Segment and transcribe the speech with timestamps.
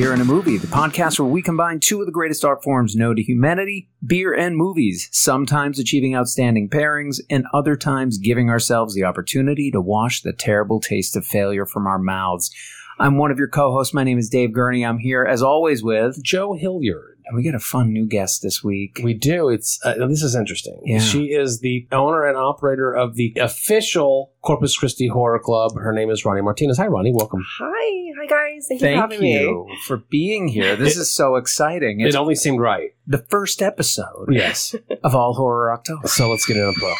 [0.00, 2.96] Beer and a Movie, the podcast where we combine two of the greatest art forms
[2.96, 8.94] known to humanity beer and movies, sometimes achieving outstanding pairings, and other times giving ourselves
[8.94, 12.50] the opportunity to wash the terrible taste of failure from our mouths.
[12.98, 13.92] I'm one of your co hosts.
[13.92, 14.86] My name is Dave Gurney.
[14.86, 17.18] I'm here, as always, with Joe Hilliard.
[17.26, 19.02] And we got a fun new guest this week.
[19.04, 19.50] We do.
[19.50, 20.80] It's uh, this is interesting.
[20.84, 21.00] Yeah.
[21.00, 25.72] She is the owner and operator of the official Corpus Christi Horror Club.
[25.76, 26.78] Her name is Ronee Martinez.
[26.78, 27.12] Hi, Ronee.
[27.14, 27.44] Welcome.
[27.58, 28.66] Hi, hi guys.
[28.68, 29.40] Thank you for Thank having me.
[29.40, 30.76] you for being here.
[30.76, 32.00] This is so exciting.
[32.00, 32.92] It's It only seemed right.
[33.06, 34.74] the first episode Yes.
[35.04, 36.08] of All Horror October.
[36.08, 36.96] so let's get into the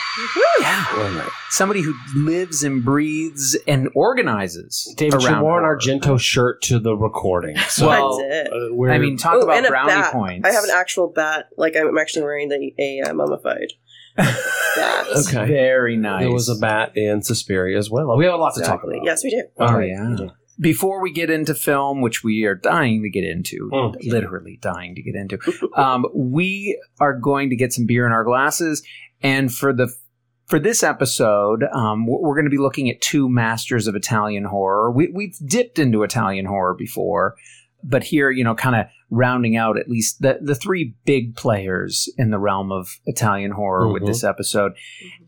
[0.61, 0.85] Yeah.
[0.93, 1.29] All right.
[1.49, 4.93] Somebody who lives and breathes and organizes.
[4.99, 5.79] David, you around wore an.
[5.79, 7.57] Argento shirt to the recording.
[7.69, 8.53] So Well, That's it.
[8.53, 10.13] uh, I mean, talk Ooh, about and a brownie bat.
[10.13, 10.47] points.
[10.49, 11.47] I have an actual bat.
[11.57, 13.73] Like I'm actually wearing the a uh, mummified
[14.25, 15.07] bat.
[15.29, 15.47] Okay.
[15.47, 16.23] Very nice.
[16.23, 18.17] there was a bat in Suspiria as well.
[18.17, 18.97] We have a lot to talk about.
[19.05, 19.43] Yes, we do.
[19.59, 19.89] Oh, All right.
[19.91, 20.17] yeah.
[20.61, 23.95] Before we get into film, which we are dying to get into, Mm.
[24.05, 25.39] literally dying to get into,
[25.75, 28.83] um, we are going to get some beer in our glasses,
[29.23, 29.89] and for the
[30.47, 34.45] for this episode, um, we're we're going to be looking at two masters of Italian
[34.45, 34.91] horror.
[34.91, 37.37] We, we've dipped into Italian horror before,
[37.83, 42.09] but here, you know, kind of rounding out at least the the three big players
[42.17, 44.07] in the realm of Italian horror with Mhm.
[44.07, 44.73] this episode.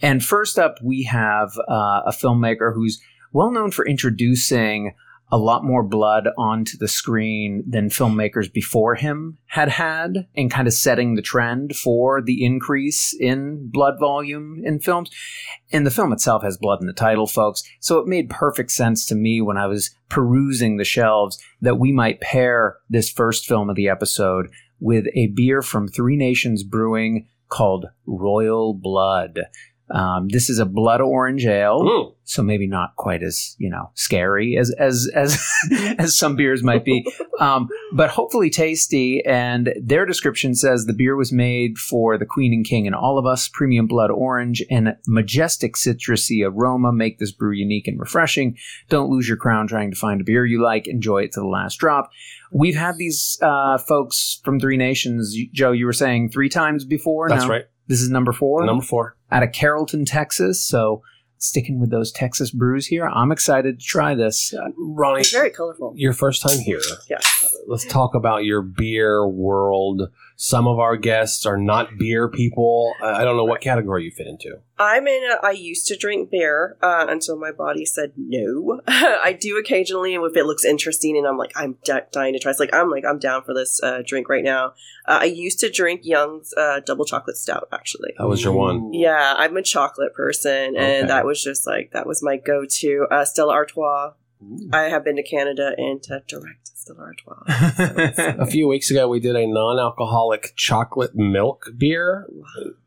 [0.01, 3.01] And first up, we have uh, a filmmaker who's
[3.33, 4.95] well known for introducing
[5.33, 10.69] a lot more blood onto the screen than filmmakers before him had had, and kind
[10.69, 15.11] of setting the trend for the increase in blood volume in films.
[15.73, 17.63] And the film itself has blood in the title, folks.
[17.81, 21.93] So it made perfect sense to me when I was perusing the shelves that we
[21.93, 24.49] might pair this first film of the episode
[24.81, 29.41] with a beer from Three Nations Brewing called Royal Blood.
[29.91, 31.83] Um, this is a blood orange ale.
[31.83, 32.15] Mm.
[32.25, 35.43] so maybe not quite as you know scary as as as
[35.99, 37.07] as some beers might be.
[37.41, 39.23] Um, but hopefully tasty.
[39.27, 43.19] And their description says the beer was made for the queen and king and all
[43.19, 43.49] of us.
[43.49, 48.57] Premium blood orange and majestic citrusy aroma make this brew unique and refreshing.
[48.89, 50.87] Don't lose your crown trying to find a beer you like.
[50.87, 52.11] Enjoy it to the last drop.
[52.51, 55.37] We've had these uh, folks from three nations.
[55.53, 57.65] Joe you were saying three times before That's right.
[57.89, 59.17] This is number four Number four.
[59.31, 60.65] out of Carrollton, Texas.
[60.65, 61.03] So
[61.39, 64.55] sticking with those Texas brews here, I'm excited to try this.
[64.55, 65.93] Uh, Ronee, It's very colorful.
[65.97, 66.81] your first time here.
[67.11, 67.55] Yes.
[67.67, 70.03] Let's talk about your beer world.
[70.45, 72.95] Some of our guests are not beer people.
[73.01, 74.59] I I don't know what category you fit into.
[74.77, 75.23] I'm in.
[75.31, 78.81] A, I used to drink beer uh, until my body said no.
[78.89, 82.51] I do occasionally if it looks interesting, and I'm like, I'm di- dying to try.
[82.51, 84.71] It's like I'm like I'm down for this uh, drink right now.
[85.07, 87.69] Uh, I used to drink Young's uh, double chocolate stout.
[87.71, 88.93] Actually, That was your one.
[88.93, 91.07] yeah, I'm a chocolate person, and Okay.
[91.07, 93.07] that was just like that was my go-to.
[93.13, 94.15] Uh, Stella Artois.
[94.73, 98.35] I have been to Canada and to direct Stella Artois.
[98.43, 102.27] A few weeks ago, we did a non-alcoholic chocolate milk beer.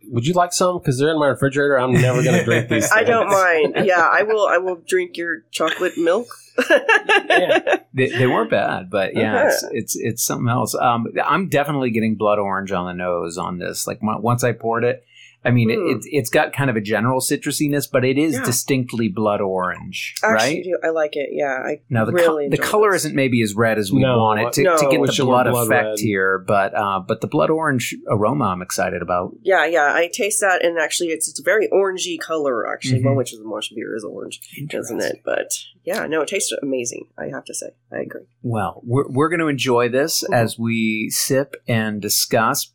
[0.09, 0.77] Would you like some?
[0.79, 1.79] Because they're in my refrigerator.
[1.79, 2.91] I'm never going to drink these.
[2.91, 3.85] I don't mind.
[3.87, 4.47] Yeah, I will.
[4.47, 6.27] I will drink your chocolate milk.
[6.69, 7.77] Yeah.
[7.93, 9.47] they, they weren't bad, but yeah, Uh-huh.
[9.47, 10.75] it's, it's it's something else.
[10.75, 13.87] Um, I'm definitely getting blood orange on the nose on this.
[13.87, 15.03] Like mon- once I poured it,
[15.45, 15.95] I mean, it, Mm.
[15.95, 18.43] it's it's got kind of a general citrusiness, but it is Yeah.
[18.43, 20.41] distinctly blood orange, I right?
[20.41, 20.77] Actually, do.
[20.83, 21.29] I like it.
[21.31, 23.03] Yeah, I Now the really co- the color this.
[23.05, 24.77] isn't maybe as red as we No, want it to, no.
[24.77, 25.99] to get Wish the blood, blood effect red.
[25.99, 29.35] here, but uh, but the blood orange aroma I'm excited about.
[29.43, 29.91] Yeah, yeah.
[29.93, 32.67] I taste that, and actually, it's it's a very orangey color.
[32.71, 33.05] Actually, Mhm.
[33.05, 35.21] well, which is most beer is orange, doesn't it?
[35.23, 35.51] But
[35.83, 37.07] yeah, no, it tastes amazing.
[37.17, 38.21] I have to say, I agree.
[38.41, 40.35] Well, we're, we're going to enjoy this Mhm.
[40.35, 42.71] as we sip and discuss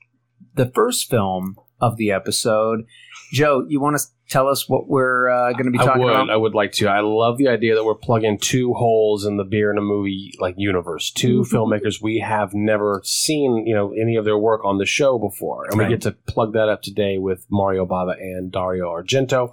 [0.55, 2.85] the first film of the episode.
[3.33, 6.11] Joe, you want to tell us what we're uh, going to be I talking would.
[6.13, 6.31] about?
[6.31, 6.89] I would like to.
[6.89, 10.33] I love the idea that we're plugging two holes in the beer and a movie
[10.41, 11.11] like universe.
[11.13, 11.57] 2 Mm-hmm.
[11.57, 15.67] filmmakers we have never seen, you know, any of their work on the show before,
[15.67, 15.89] and Right.
[15.89, 19.53] we get to plug that up today with Mario Bava and Dario Argento.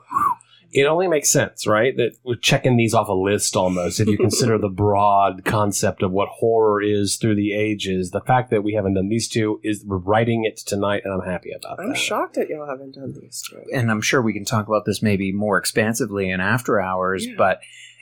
[0.74, 1.96] It only makes sense, right?
[1.96, 4.00] That we're checking these off a list almost.
[4.00, 8.50] If you consider the broad concept of what horror is through the ages, the fact
[8.52, 11.78] that we haven't done these two is we're writing it tonight, and I'm happy about
[11.78, 11.84] that.
[11.84, 13.42] I'm shocked that y'all haven't done these.
[13.50, 13.62] two.
[13.74, 17.36] and I'm sure we can talk about this maybe more expansively in after hours, Yeah.
[17.38, 17.60] but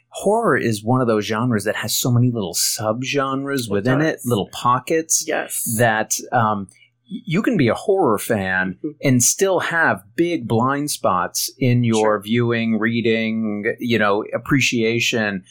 [0.10, 4.14] horror is one of those genres that has so many little subgenres It within it,
[4.14, 4.26] does.
[4.26, 5.76] little pockets Yes.
[5.78, 6.76] that um, y-
[7.08, 8.96] you can be a horror fan Mhm.
[9.04, 12.22] and still have big blind spots in your Sure.
[12.22, 15.44] viewing, reading, you know, appreciation.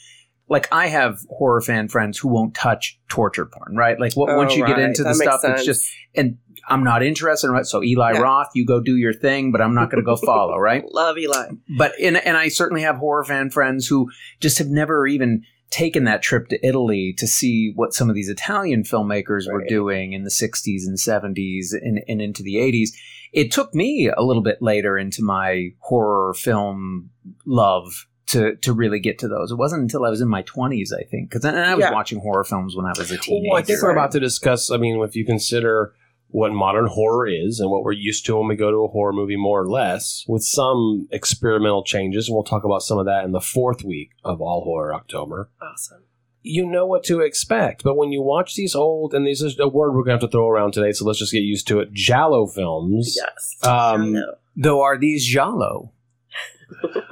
[0.49, 3.99] Like I have horror fan friends who won't touch torture porn, right?
[3.99, 6.37] Like what, Oh, once you get into the That stuff, it's just and
[6.67, 7.65] I'm not interested in it.
[7.65, 8.19] So Eli Yeah.
[8.19, 10.83] Roth, you go do your thing, but I'm not going to go follow, right?
[10.91, 11.47] Love Eli.
[11.77, 14.09] But and and I certainly have horror fan friends who
[14.39, 15.43] just have never even
[15.75, 20.13] taken that trip to Italy to see what some of these Italian filmmakers were doing
[20.13, 22.91] in the 60s and 70s and, and into the 80s.
[23.33, 27.09] It took me a little bit later into my horror film
[27.45, 29.51] love to to really get to those.
[29.51, 31.91] It wasn't until I was in my 20s, I think, because I was Yeah.
[31.91, 33.49] watching horror films when I was a teenager.
[33.51, 34.71] Well, I think we're about to discuss.
[34.71, 35.93] I mean, if you consider
[36.35, 39.13] what modern horror is and what we're used to when we go to a horror
[39.13, 43.23] movie, more or less, with some experimental changes, and we'll talk about some of that
[43.23, 45.49] in the fourth week of All Horror October.
[45.61, 46.03] Awesome.
[46.41, 49.69] You know what to expect, but when you watch these old, and this is a
[49.69, 51.79] word we're going to have to throw around today, so let's just get used to
[51.79, 51.93] it.
[51.93, 53.15] Giallo films.
[53.17, 53.55] Yes.
[53.65, 54.35] Um, no.
[54.57, 55.93] Though are these giallo?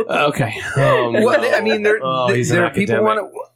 [0.10, 0.54] Okay.
[0.76, 3.53] Um, Well, I mean, there, Oh, he's an there are people want to.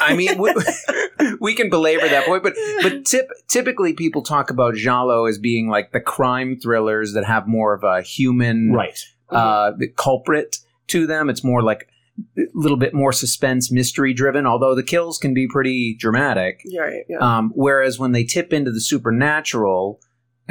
[0.00, 0.54] I mean, we,
[1.40, 5.68] we can belabor that point, but but tip, typically people talk about giallo as being
[5.68, 8.98] like the crime thrillers that have more of a human Right.
[9.28, 10.58] uh, culprit
[10.88, 11.28] to them.
[11.30, 11.88] It's more like
[12.36, 14.46] a little bit more suspense, mystery driven.
[14.46, 16.60] Although the kills can be pretty dramatic.
[16.64, 17.18] Yeah, right, yeah.
[17.18, 20.00] Um, whereas when they tip into the supernatural,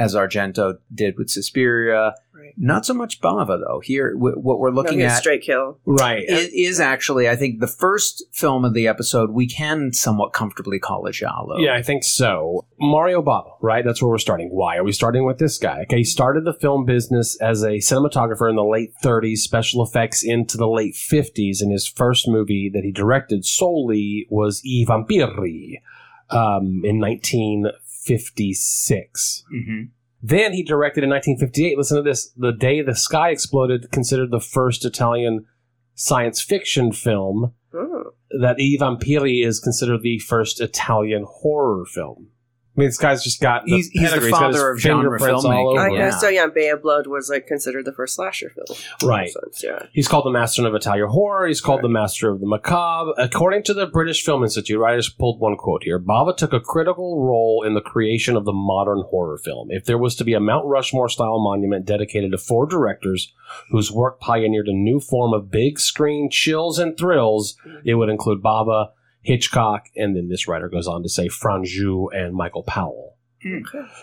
[0.00, 2.54] as Argento did with Suspiria, right.
[2.56, 3.80] not so much Bava though.
[3.84, 5.78] Here, w- what we're looking no, at straight kill.
[5.84, 6.24] Right.
[6.26, 10.78] it is actually, I think, the first film of the episode we can somewhat comfortably
[10.78, 11.58] call a giallo.
[11.58, 12.64] Yeah, I think so.
[12.78, 13.84] Mario Bava, right?
[13.84, 14.48] That's where we're starting.
[14.48, 15.82] Why are we starting with this guy?
[15.82, 20.24] Okay, he started the film business as a cinematographer in the late 30s, special effects
[20.24, 25.82] into the late 50s, and his first movie that he directed solely was I Vampiri
[26.30, 27.00] um, in
[28.08, 29.44] 1956.
[29.50, 29.82] hmm
[30.22, 34.40] Then he directed in 1958, listen to this, The Day the Sky Exploded, considered the
[34.40, 35.46] first Italian
[35.94, 38.12] science fiction film Oh.
[38.40, 42.28] that I Vampiri is considered the first Italian horror film.
[42.80, 45.44] I mean, this guy's just got the He's- he's the father his of genre fingerprints
[45.44, 45.70] all filmmaking.
[45.72, 45.92] over I it.
[45.92, 45.98] yeah.
[46.10, 46.28] guess so.
[46.28, 48.78] Yeah, Bay of Blood was like considered the first slasher film.
[49.04, 49.28] Right.
[49.28, 49.86] Sense, yeah.
[49.92, 51.46] He's called the master of Italian horror.
[51.46, 53.12] He's called the master of the macabre.
[53.18, 55.98] According to the British Film Institute, right, I just pulled one quote here.
[55.98, 59.68] Bava took a critical role in the creation of the modern horror film.
[59.70, 63.32] If there was to be a Mount Rushmore style monument dedicated to four directors
[63.70, 68.42] whose work pioneered a new form of big screen chills and thrills, it would include
[68.42, 68.90] Bava,
[69.22, 73.16] Hitchcock, and then this writer goes on to say Franju and Michael Powell.
[73.42, 73.58] Hmm.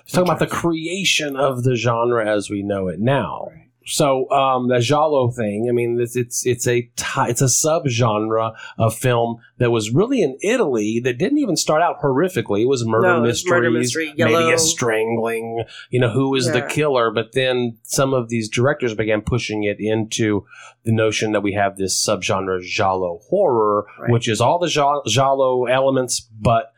[0.06, 3.50] He's talking about the creation of the genre as we know it now.
[3.90, 6.90] So um, the giallo thing, I mean, it's it's it's a
[7.20, 12.02] it's a subgenre of film that was really in Italy that didn't even start out
[12.02, 12.62] horrifically.
[12.64, 15.64] It was murder No, mysteries, murder mystery, maybe a strangling.
[15.90, 17.12] You know, who is the killer?
[17.12, 20.46] But then some of these directors began pushing it into
[20.84, 24.12] the notion that we have this subgenre giallo horror, Right.
[24.12, 24.68] which is all the
[25.08, 26.74] giallo elements, but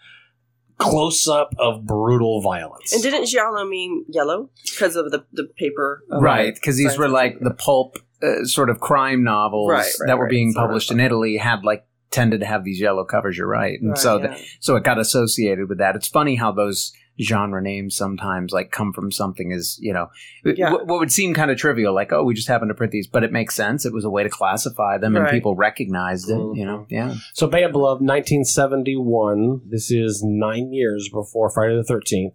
[0.79, 2.93] close up of brutal violence.
[2.93, 6.03] And didn't giallo mean yellow because of the the paper?
[6.11, 10.07] um, Right, because these were like the pulp uh, sort of crime novels Right, right,
[10.07, 10.31] that were right.
[10.31, 13.37] being Sort published in Italy had like tended to have these yellow covers.
[13.37, 14.27] You're right, and Right, so yeah.
[14.27, 15.95] the, so it got associated with that.
[15.95, 20.07] It's funny how those genre names sometimes like come from something as you know
[20.45, 20.71] Yeah.
[20.71, 23.07] what, what would seem kind of trivial, like oh we just happened to print these,
[23.07, 23.85] but it makes sense.
[23.85, 26.37] It was a way to classify them, and people recognized it.
[26.57, 27.15] You know, yeah.
[27.33, 29.61] So Bay of Blood, 1971.
[29.69, 32.33] This is nine years before Friday the 13th.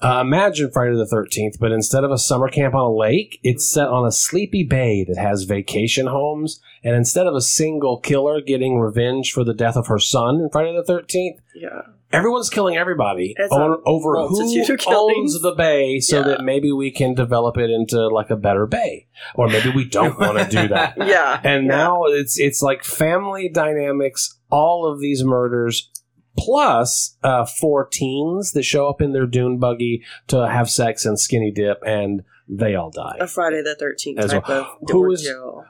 [0.00, 3.70] Uh, imagine Friday the 13th, but instead of a summer camp on a lake, it's
[3.72, 6.60] set on a sleepy bay that has vacation homes.
[6.82, 10.48] And instead of a single killer getting revenge for the death of her son in
[10.50, 11.82] Friday the 13th, Yeah.
[12.12, 16.22] Everyone's killing everybody a over, over who owns the bay so Yeah.
[16.24, 19.06] that maybe we can develop it into like a better bay.
[19.34, 20.94] Or maybe we don't want to do that.
[20.98, 21.40] Yeah.
[21.42, 21.76] And yeah.
[21.76, 25.90] now it's it's like family dynamics, all of these murders,
[26.38, 31.18] plus uh, four teens that show up in their dune buggy to have sex and
[31.18, 33.16] skinny dip, and they all die.
[33.20, 34.60] a Friday the Thirteenth type well.
[34.82, 35.28] of Who is-.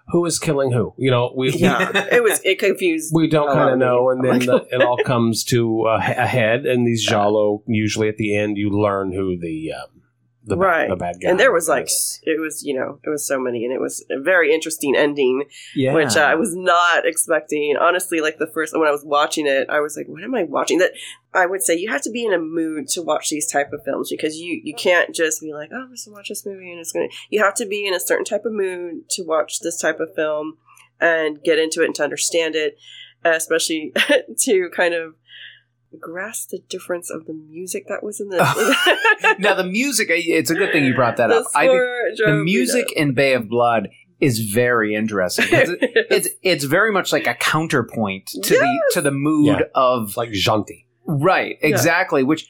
[0.08, 0.94] Who is killing who?
[0.98, 3.12] You know, we Yeah, it was it confused.
[3.14, 6.66] we don't kind of know, and then the, it all comes to uh, a head.
[6.66, 10.01] And these giallo, usually at the end, you learn who the um,
[10.44, 10.88] the, Right.
[10.88, 11.30] the bad guy.
[11.30, 11.88] and there was like
[12.24, 15.44] it was you know it was so many and it was a very interesting ending
[15.74, 17.76] Yeah, which uh, I was not expecting.
[17.80, 20.42] Honestly, like the first when I was watching it, I was like, "What am I
[20.42, 20.92] watching?" That
[21.32, 23.84] I would say you have to be in a mood to watch these type of
[23.84, 26.70] films because you you can't just be like, "Oh, I'm just gonna watch this movie
[26.72, 29.60] and it's gonna." You have to be in a certain type of mood to watch
[29.60, 30.58] this type of film
[31.00, 32.76] and get into it and to understand it,
[33.24, 33.92] especially
[34.40, 35.14] to kind of
[35.98, 39.36] grasp the difference of the music that was in the.
[39.38, 40.08] now the music.
[40.10, 41.46] It's a good thing you brought that The up.
[41.54, 43.88] I think score the drove me music in Bay of Blood
[44.20, 45.46] is very interesting.
[45.50, 45.78] it-
[46.10, 49.60] it's it's very much like a counterpoint to the to the mood Yeah.
[49.74, 50.84] of like Janti.
[51.06, 52.48] right exactly which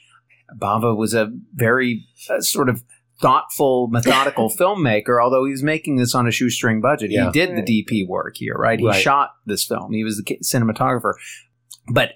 [0.60, 2.82] Bava was a very uh, sort of
[3.22, 7.26] thoughtful methodical filmmaker although he's making this on a shoestring budget Yeah.
[7.26, 7.64] he did Right.
[7.64, 9.00] the DP work here right he Right.
[9.00, 11.14] shot this film he was the cinematographer
[11.88, 12.14] but it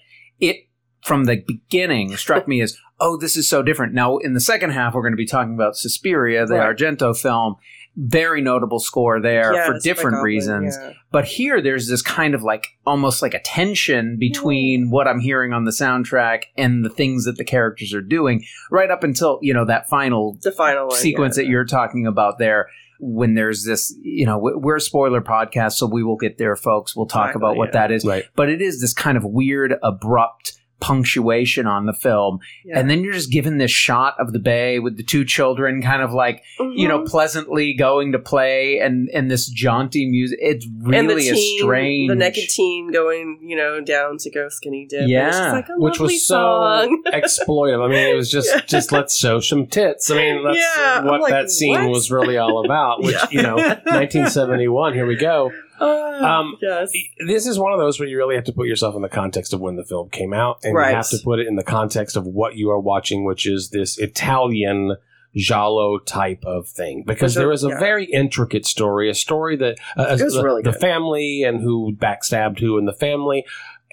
[1.07, 4.71] from the beginning struck me as oh this is so different now in the second
[4.71, 6.77] half we're going to be talking about suspiria the Right.
[6.77, 7.57] argento film
[7.99, 10.93] very notable score there Yes, for different Goblin, reasons yeah.
[11.13, 15.53] but here there's this kind of like almost like a tension between what i'm hearing
[15.55, 19.55] on the soundtrack and the things that the characters are doing right up until you
[19.55, 21.45] know that final The final one, sequence yeah.
[21.45, 22.69] that you're talking about there
[23.01, 26.57] when there's this you know we- we're a spoiler podcast so we will get there
[26.57, 27.81] folks we'll talk Exactly, about what yeah.
[27.81, 28.25] that is Right.
[28.35, 32.78] but it is this kind of weird abrupt punctuation on the film Yeah.
[32.78, 36.02] and then you're just given this shot of the bay with the two children kind
[36.02, 36.42] of like
[36.75, 37.06] you know Mhm.
[37.09, 41.59] pleasantly going to play and and this jaunty music it's really and the a teen,
[41.62, 45.09] strange the naked teen going, you know, down to go skinny dip.
[45.09, 47.02] Yeah, like a which was so song.
[47.12, 47.85] exploitive.
[47.85, 48.61] I mean, it was just Yeah.
[48.66, 50.11] just let's show some tits.
[50.11, 51.90] I mean, that's Yeah, what like, that scene what?
[51.90, 53.02] was really all about.
[53.02, 54.95] Which you know, 1971.
[54.95, 55.52] Here we go.
[55.80, 56.92] Ah, Um, yes,
[57.26, 59.52] This is one of those where you really have to put yourself in the context
[59.52, 60.90] of when the film came out, and Right.
[60.90, 63.71] you have to put it in the context of what you are watching, which is
[63.71, 64.97] this Italian
[65.35, 67.04] giallo type of thing.
[67.06, 67.78] Because there is- a yeah.
[67.78, 72.78] very intricate story, a story that uh, the, really the family and who backstabbed who
[72.78, 73.45] in the family.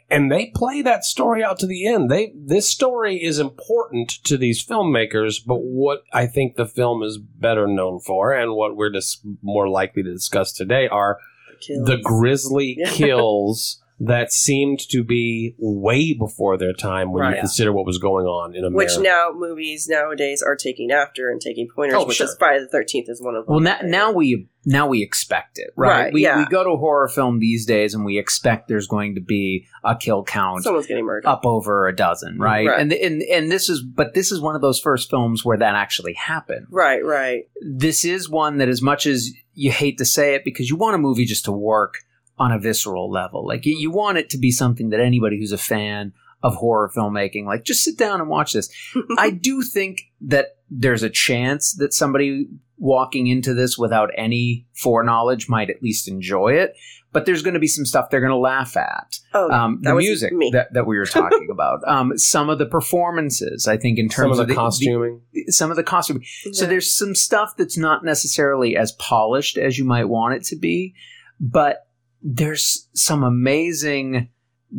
[0.09, 2.09] And they play that story out to the end.
[2.11, 7.17] They this story is important to these filmmakers, but what I think the film is
[7.17, 11.17] better known for, and what we're just more likely to discuss today, are
[11.65, 11.85] Kills.
[11.87, 12.89] the grisly Yeah.
[12.91, 17.35] kills that seemed to be way before their time when Right.
[17.35, 18.75] you consider what was going on in America.
[18.95, 22.25] which now movies nowadays are taking after and taking pointers, Oh, which sure.
[22.27, 23.53] is Friday the Thirteenth is one of them.
[23.53, 26.37] well now, now we now we expect it right, Right, we, yeah.
[26.39, 29.67] we go to a horror film these days and we expect there's going to be
[29.85, 31.25] a kill count someone's getting murdered.
[31.27, 32.79] up over a dozen right, Right.
[32.81, 35.75] and and and this is but this is one of those first films where that
[35.75, 37.43] actually happened Right, right.
[37.61, 40.95] this is one that as much as you hate to say it because you want
[40.95, 41.99] a movie just to work
[42.37, 43.45] on a visceral level.
[43.45, 46.91] Like you, you want it to be something that anybody who's a fan of horror
[46.93, 48.69] filmmaking like just sit down and watch this.
[49.17, 55.47] I do think that there's a chance that somebody walking into this without any foreknowledge
[55.47, 56.75] might at least enjoy it
[57.13, 59.91] but there's going to be some stuff they're going to laugh at Oh, um, that
[59.91, 60.49] the music me.
[60.51, 64.25] that, that we were talking about um, some of the performances i think in some
[64.25, 65.21] terms of the, the costuming.
[65.47, 69.85] some of the costume so there's some stuff that's not necessarily as polished as you
[69.85, 70.93] might want it to be,
[71.39, 71.87] but
[72.21, 74.29] there's some amazing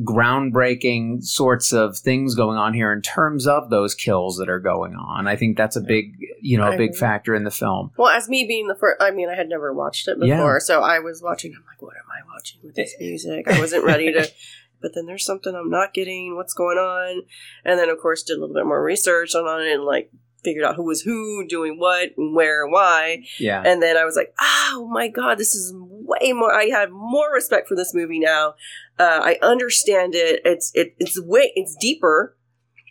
[0.02, 4.94] groundbreaking sorts of things going on here in terms of those kills that are going
[4.94, 5.28] on.
[5.28, 7.90] I think that's a big, you know, a big factor in the film.
[7.96, 10.36] Well, as me being the first, I mean, I had never watched it Yeah.
[10.36, 11.52] before, so I was watching.
[11.56, 13.46] I'm like, what am I watching with this music?
[13.48, 14.28] I wasn't ready to.
[14.80, 16.36] But then there's something I'm not getting.
[16.36, 17.22] What's going on?
[17.64, 20.10] And then, of course, did a little bit more research on it and like
[20.44, 23.24] figured out who was who, doing what, and where, and why.
[23.38, 23.62] Yeah.
[23.64, 26.54] And then I was like, oh my god, this is way more.
[26.54, 28.54] I have more respect for this movie now.
[28.98, 30.40] Uh, I understand it.
[30.44, 32.36] It's it, it's way it's deeper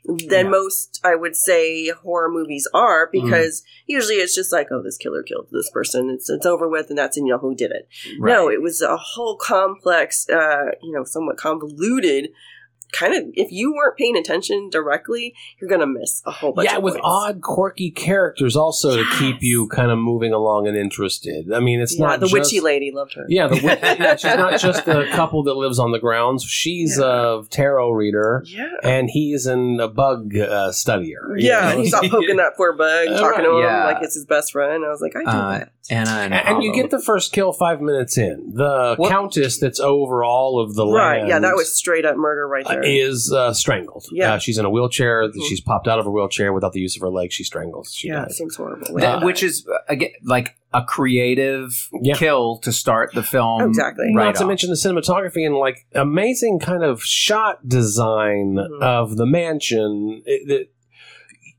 [0.06, 0.52] than Yeah.
[0.52, 5.24] most I would say horror movies are because usually it's just like, oh, this killer
[5.24, 6.10] killed this person.
[6.10, 7.88] It's it's over with, and that's and you know who did it.
[8.20, 12.32] No, it was a whole complex, uh, you know, somewhat convoluted.
[12.94, 16.70] Kind of, if you weren't paying attention directly, you're gonna miss a whole bunch.
[16.70, 17.06] Yeah, of with points.
[17.06, 21.52] odd, quirky characters also to keep you kind of moving along and interested.
[21.52, 23.26] I mean, it's yeah, not the just, witchy lady loved her.
[23.28, 26.44] Yeah, the witch, yeah, she's not just the couple that lives on the grounds.
[26.44, 27.40] She's Yeah.
[27.40, 28.70] a tarot reader, Yeah.
[28.84, 31.34] and he's an, a bug uh, studier.
[31.38, 31.82] Yeah, know?
[31.82, 33.86] he's out poking that poor bug, Uh, talking to him yeah.
[33.86, 34.86] like it's his best friend.
[34.86, 35.70] I was like, I do Uh, that.
[35.90, 38.54] Anna and, And, and you get the first kill five minutes in.
[38.56, 41.18] The What- countess that's over all of the Right?
[41.18, 42.83] land Yeah, that was straight up murder right uh, there.
[42.86, 44.06] Is uh, strangled.
[44.12, 44.34] Yeah.
[44.34, 45.28] Uh, she's in a wheelchair.
[45.30, 45.34] Mhm.
[45.48, 47.34] She's popped out of a wheelchair without the use of her legs.
[47.34, 47.94] She strangles.
[47.94, 48.32] She yeah, dies.
[48.32, 48.88] it seems horrible.
[48.96, 51.70] That- Uh, which is uh, again like a creative
[52.02, 52.16] Yeah.
[52.16, 53.62] kill to start the film.
[53.62, 54.06] Oh, exactly.
[54.16, 54.48] Right Not to off.
[54.48, 58.82] mention the cinematography and like amazing kind of shot design Mhm.
[58.82, 60.24] of the mansion.
[60.26, 60.68] It, that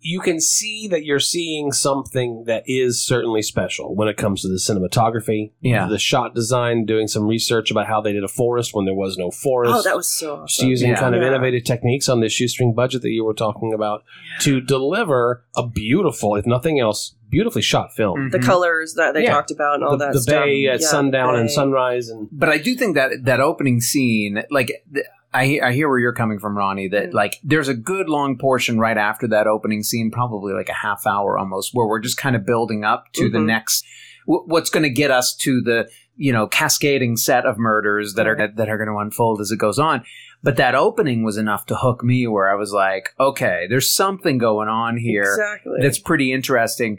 [0.07, 4.49] you can see that you're seeing something that is certainly special when it comes to
[4.49, 5.53] the cinematography.
[5.63, 5.89] Yeah.
[5.89, 6.85] the shot design.
[6.85, 9.73] Doing some research about how they did a forest when there was no forest.
[9.75, 10.97] oh, that was so Just using Yeah.
[11.01, 11.29] kind of Yeah.
[11.29, 14.05] innovative techniques on this shoestring budget that you were talking about
[14.41, 18.29] to deliver a beautiful, if nothing else, beautifully shot film.
[18.31, 18.45] the Mhm.
[18.45, 19.33] colors that they Yeah.
[19.33, 20.45] talked about and all the that the stuff.
[20.45, 24.43] bay at sundown the and sunrise and but I do think that that opening scene,
[24.51, 26.91] like th- I, I hear where you're coming from, Ronee.
[26.91, 27.15] That Mm.
[27.15, 31.07] like there's a good long portion right after that opening scene, probably like a half
[31.07, 33.47] hour almost, where we're just kind of building up to the Mhm.
[33.47, 33.85] next
[34.27, 38.27] w- what's going to get us to the you know cascading set of murders that
[38.29, 40.05] are that are going to unfold as it goes on.
[40.43, 44.37] But that opening was enough to hook me, where I was like, okay, there's something
[44.39, 45.79] going on here Exactly.
[45.81, 46.99] that's pretty interesting.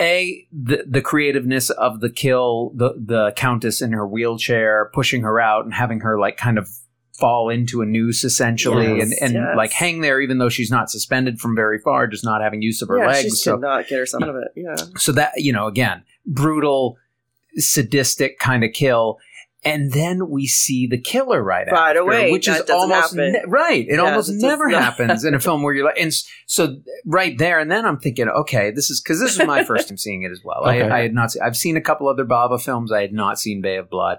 [0.00, 5.40] A the the creativeness of the kill, the the countess in her wheelchair, pushing her
[5.40, 6.68] out and having her like kind of
[7.18, 9.56] fall into a noose essentially Yes, and, and yes.
[9.56, 12.82] like hang there even though she's not suspended from very far, just not having use
[12.82, 13.42] of her yeah, she legs.
[13.42, 14.48] So could not get herself out of it.
[14.56, 14.76] Yeah.
[14.96, 16.96] so that you know again brutal
[17.56, 19.18] sadistic kind of kill
[19.64, 22.30] and then we see the killer right, Right after, away.
[22.30, 25.72] which is almost ne- right it Yes, almost it never happens in a film where
[25.74, 26.12] you're like and
[26.46, 29.88] so right there and then i'm thinking okay this is because this is my first
[29.88, 30.82] time seeing it as well Okay.
[30.82, 33.38] I, I had not seen, i've seen a couple other Bava films i had not
[33.38, 34.18] seen bay of blood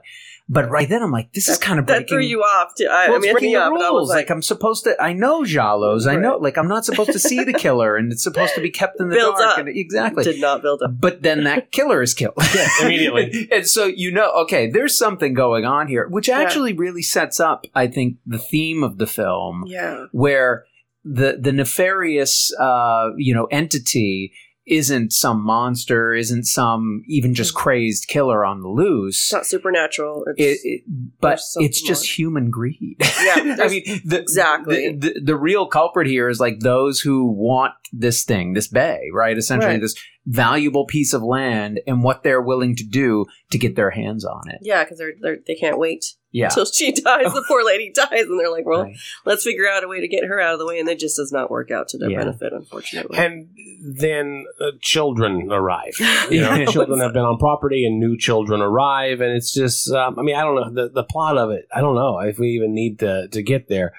[0.50, 2.04] but right then i'm like this is kind of breaking.
[2.04, 2.74] That threw you off.
[2.78, 2.88] Too.
[2.90, 4.10] I, well, I it's mean, breaking the rules.
[4.10, 4.96] Like, like, I'm supposed to.
[5.02, 6.08] I know giallos.
[6.08, 6.38] I know.
[6.38, 9.10] Like I'm not supposed to see the killer, and it's supposed to be kept in
[9.10, 9.60] the Builds dark.
[9.60, 9.66] up.
[9.66, 10.24] And, exactly.
[10.24, 10.92] did not build up.
[11.00, 12.36] But then that killer is killed.
[12.82, 13.48] immediately.
[13.52, 17.66] and so you know, okay, there's something going on here, which actually really sets up,
[17.76, 20.06] I think, the theme of the film, Yeah.
[20.12, 20.66] where
[21.04, 24.34] the the nefarious, uh, you know, entity
[24.68, 27.58] isn't some monster, isn't some even just Mm.
[27.58, 29.24] crazed killer on the loose.
[29.28, 30.26] It's not supernatural.
[30.36, 30.84] It's, It, it-
[31.22, 32.14] but it's just more.
[32.14, 32.98] human greed.
[33.00, 34.92] Yeah, I mean, the, exactly.
[34.92, 39.10] The, the, the real culprit here is like those who want this thing, this bay,
[39.14, 39.38] right?
[39.38, 39.82] Essentially, Right.
[39.82, 44.26] this valuable piece of land, and what they're willing to do to get their hands
[44.26, 44.60] on it.
[44.62, 46.04] yeah, because they're, they're they can't wait
[46.34, 46.48] Yeah.
[46.48, 47.32] until she dies.
[47.34, 48.96] The poor lady dies, and they're like, "Well, Right.
[49.26, 51.16] let's figure out a way to get her out of the way," and it just
[51.16, 52.20] does not work out to their Yeah.
[52.20, 53.18] benefit, unfortunately.
[53.18, 53.48] And
[53.82, 55.94] then uh, children arrive.
[56.30, 56.66] You know, Yeah.
[56.66, 59.90] children have been on property, and new children arrive, and it's just.
[59.92, 61.68] Um, I mean, I don't know the the plot of it.
[61.74, 63.94] I don't know if we even need to to get there.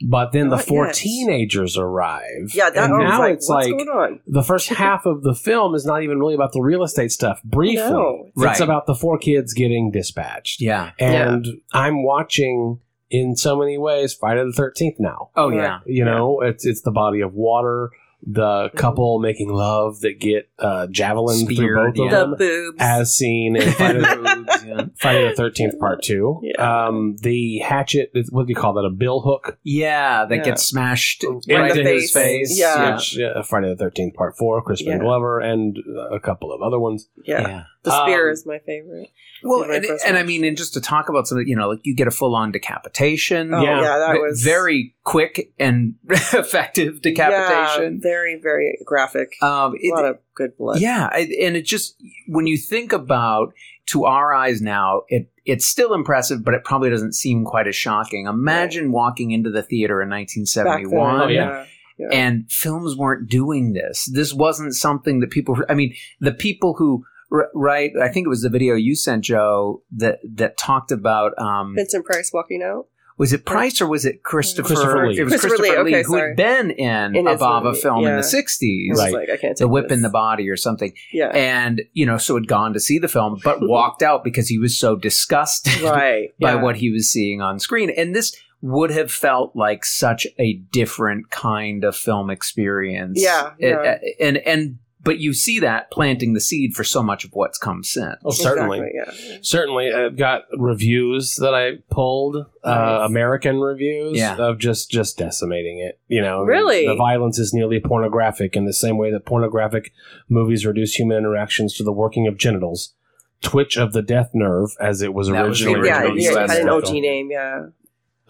[0.00, 0.94] But then the four yet.
[0.94, 2.52] teenagers arrive.
[2.54, 5.22] yeah, that and was now like, it's "What's like going on?" the first half of
[5.22, 7.40] the film is not even really about the real estate stuff.
[7.44, 8.26] Briefly, No.
[8.28, 8.60] it's Right.
[8.60, 10.60] about the four kids getting dispatched.
[10.60, 10.90] Yeah.
[10.98, 15.30] And I'm watching in so many ways Friday the Thirteenth now.
[15.36, 15.80] Oh yeah.
[15.86, 17.90] You know, it's it's the body of water,
[18.24, 22.18] the couple making love that get uh, javelin through Speared, both of yeah.
[22.20, 22.76] The them, boobs.
[22.78, 24.84] as seen in Friday the, yeah.
[24.96, 26.40] Friday the Thirteenth Part Two.
[26.42, 26.86] Yeah.
[26.86, 28.84] Um, the hatchet, what do you call that?
[28.84, 29.58] A bill hook.
[29.64, 30.44] Yeah, that Yeah.
[30.44, 32.50] gets smashed In right the in his face.
[32.50, 32.58] face.
[32.60, 32.94] Yeah.
[32.94, 34.98] Which, uh, Friday the Thirteenth Part Four, Crispin Yeah.
[34.98, 37.08] Glover, and uh, a couple of other ones.
[37.24, 37.64] yeah.
[37.84, 39.08] The spear Um, is my favorite.
[39.44, 41.80] Well, Very and, and I mean, and just to talk about something, you know, like
[41.82, 43.52] you get a full on decapitation.
[43.52, 43.80] Oh Yeah.
[43.80, 47.94] yeah, that Ve- was very quick and effective decapitation.
[47.94, 49.32] Yeah, very very graphic.
[49.42, 50.80] Um, a lot of good blood.
[50.80, 51.96] yeah, and it just
[52.28, 53.52] when you think about
[53.86, 57.74] to our eyes now, it it's still impressive, but it probably doesn't seem quite as
[57.74, 58.26] shocking.
[58.26, 61.20] Imagine walking into the theater in Back then, 1971.
[61.20, 61.66] Oh, yeah.
[61.98, 62.08] yeah.
[62.12, 64.08] and films weren't doing this.
[64.12, 65.56] This wasn't something that people.
[65.68, 67.08] I mean, the people who r-
[67.54, 67.92] right.
[68.00, 71.32] I think it was the video you sent, Joe, that that talked about.
[71.38, 72.86] Um, Vincent Price walking out.
[73.18, 74.68] was it Price or was it Christopher?
[74.68, 75.18] Christopher Lee.
[75.18, 76.28] It was Christopher Christopher, Lee, Lee, okay, who sorry.
[76.30, 79.12] had been in, In a his Bava movie, film in the '60s, Right.
[79.12, 81.28] like, I can't the take whip in the body or something, Yeah.
[81.28, 84.58] and you know, so had gone to see the film, but walked out because he
[84.58, 86.30] was so disgusted right.
[86.40, 86.62] by yeah.
[86.62, 87.90] what he was seeing on screen.
[87.90, 93.20] And this would have felt like such a different kind of film experience.
[93.20, 93.70] Yeah, It-
[94.18, 94.26] yeah.
[94.26, 97.82] and and but you see that planting the seed for so much of what's come
[97.84, 98.16] since.
[98.24, 98.78] Oh, certainly.
[98.80, 99.38] Exactly, yeah.
[99.42, 104.36] Certainly, I've got reviews that I pulled, uh, American reviews Yeah.
[104.36, 105.98] of just just decimating it.
[106.08, 106.86] You know, Really?
[106.86, 109.92] the violence is nearly pornographic in the same way that pornographic
[110.28, 112.94] movies reduce human interactions to the working of genitals.
[113.42, 116.30] Twitch of the death nerve, as it was That was the originally Yeah, original yeah,
[116.44, 116.76] it had an title.
[116.90, 117.30] OG name.
[117.32, 117.66] Yeah.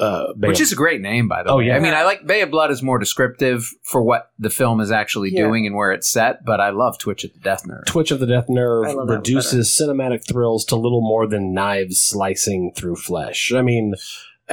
[0.02, 1.66] Uh, Which is a great name, by the Oh, way.
[1.68, 1.76] yeah.
[1.76, 4.90] I mean, I like Bay of Blood is more descriptive for what the film is
[4.90, 5.46] actually Yeah.
[5.46, 7.84] doing and where it's set, but I love Twitch at the Death Nerve.
[7.86, 11.26] Twitch of the Death Nerve I love that one reduces cinematic thrills to little more
[11.26, 13.52] than knives slicing through flesh.
[13.54, 13.94] I mean,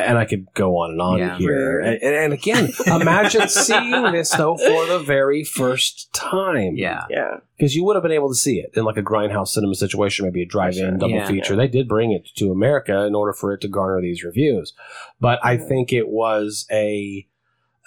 [0.08, 1.38] and I could go on and on Yeah.
[1.38, 1.80] here.
[1.80, 6.76] And, and again, imagine seeing this though for the very first time.
[6.76, 7.04] Yeah.
[7.10, 7.38] Yeah.
[7.58, 10.26] because you would have been able to see it in like a grindhouse cinema situation,
[10.26, 10.92] maybe a drive-in Sure.
[10.98, 11.28] double Yeah.
[11.28, 11.56] feature.
[11.56, 14.74] They did bring it to America in order for it to garner these reviews,
[15.20, 17.28] but I think it was a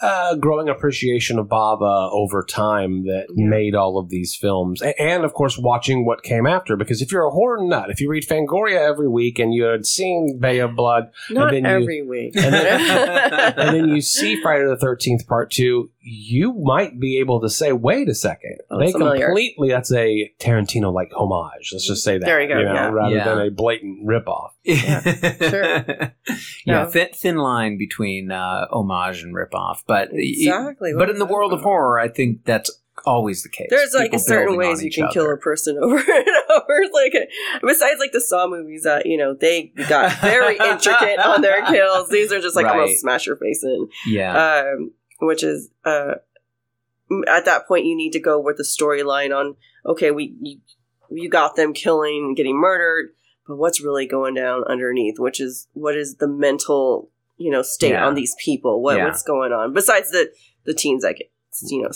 [0.02, 3.46] uh, growing appreciation of Bava over time that Yeah.
[3.46, 6.76] made all of these films, A- and of course watching what came after.
[6.76, 9.86] Because if you're a horror nut, if you read Fangoria every week and you had
[9.86, 12.34] seen Bay of Blood, Not then you- every week.
[12.36, 17.40] and then, and then you see Friday the Thirteenth Part Two, you might be able
[17.40, 19.26] to say, "Wait a second, Oh, they familiar.
[19.26, 22.24] completely that's a Tarantino like homage." Let's just say that.
[22.26, 22.88] There you go, yeah.
[22.90, 23.24] rather Yeah.
[23.24, 24.50] than a blatant ripoff.
[24.64, 26.12] Sure.
[26.64, 26.86] Yeah, No.
[26.90, 30.92] thin, thin line between uh, homage and ripoff, but Exactly.
[30.96, 32.70] but in the world that of horror, I think that's
[33.04, 33.66] always the case.
[33.70, 36.80] There's like People certain ways you can kill a person over and over.
[36.92, 37.14] Like
[37.62, 42.08] besides like the Saw movies that you know they got very intricate on their kills.
[42.10, 43.88] These are just like I'm gonna smash your face in.
[44.06, 46.14] Yeah, Um, which is uh,
[47.28, 49.56] at that point you need to go with the storyline on.
[49.84, 50.58] Okay, we you,
[51.10, 53.10] you got them killing and getting murdered,
[53.46, 55.18] but what's really going down underneath?
[55.18, 58.06] Which is what is the mental you know state Yeah.
[58.06, 58.82] on these people.
[58.82, 59.06] What Yeah.
[59.06, 59.72] what's going on?
[59.72, 60.30] Besides the
[60.64, 61.30] the teens that get
[61.62, 61.90] you know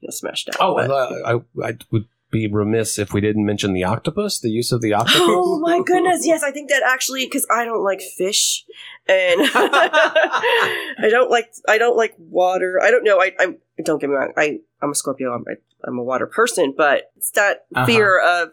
[0.00, 0.56] you know smashed out.
[0.60, 4.50] Oh, but- uh, I, I would be remiss if we didn't mention the octopus, the
[4.50, 5.20] use of the octopus.
[5.22, 6.26] Oh my goodness!
[6.26, 8.64] Yes, I think that actually because I don't like fish,
[9.06, 12.80] and I don't like I don't like water.
[12.82, 13.20] I don't know.
[13.20, 13.54] I, I
[13.84, 14.32] don't get me wrong.
[14.36, 15.32] I I'm a Scorpio.
[15.32, 15.54] I'm I,
[15.84, 17.86] I'm a water person, but it's that Uh-huh.
[17.86, 18.48] fear of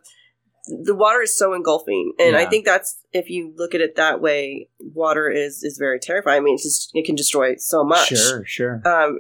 [0.65, 4.21] the water is so engulfing, and I think that's if you look at it that
[4.21, 6.37] way, water is is very terrifying.
[6.37, 8.07] I mean, it's just it can destroy so much.
[8.07, 8.81] Sure, sure.
[8.85, 9.19] Um,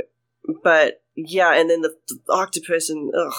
[0.63, 3.33] but yeah, and then the, the octopus and ugh.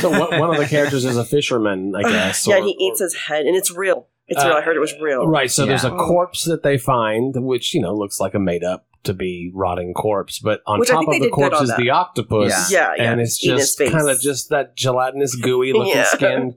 [0.00, 2.46] so one, one of the characters is a fisherman, I guess.
[2.46, 4.06] yeah, or- and he eats his head, and it's real.
[4.30, 4.54] It's real.
[4.54, 5.26] I heard it was real.
[5.26, 5.50] Right.
[5.50, 8.86] So there's a corpse that they find, which you know looks like a made up
[9.02, 11.78] to be rotting corpse, but on Which top of the corpse is that.
[11.78, 12.70] the octopus.
[12.70, 13.10] Yeah, yeah.
[13.12, 16.04] and it's eating just kind of just that gelatinous gooey looking Yeah.
[16.04, 16.54] skin,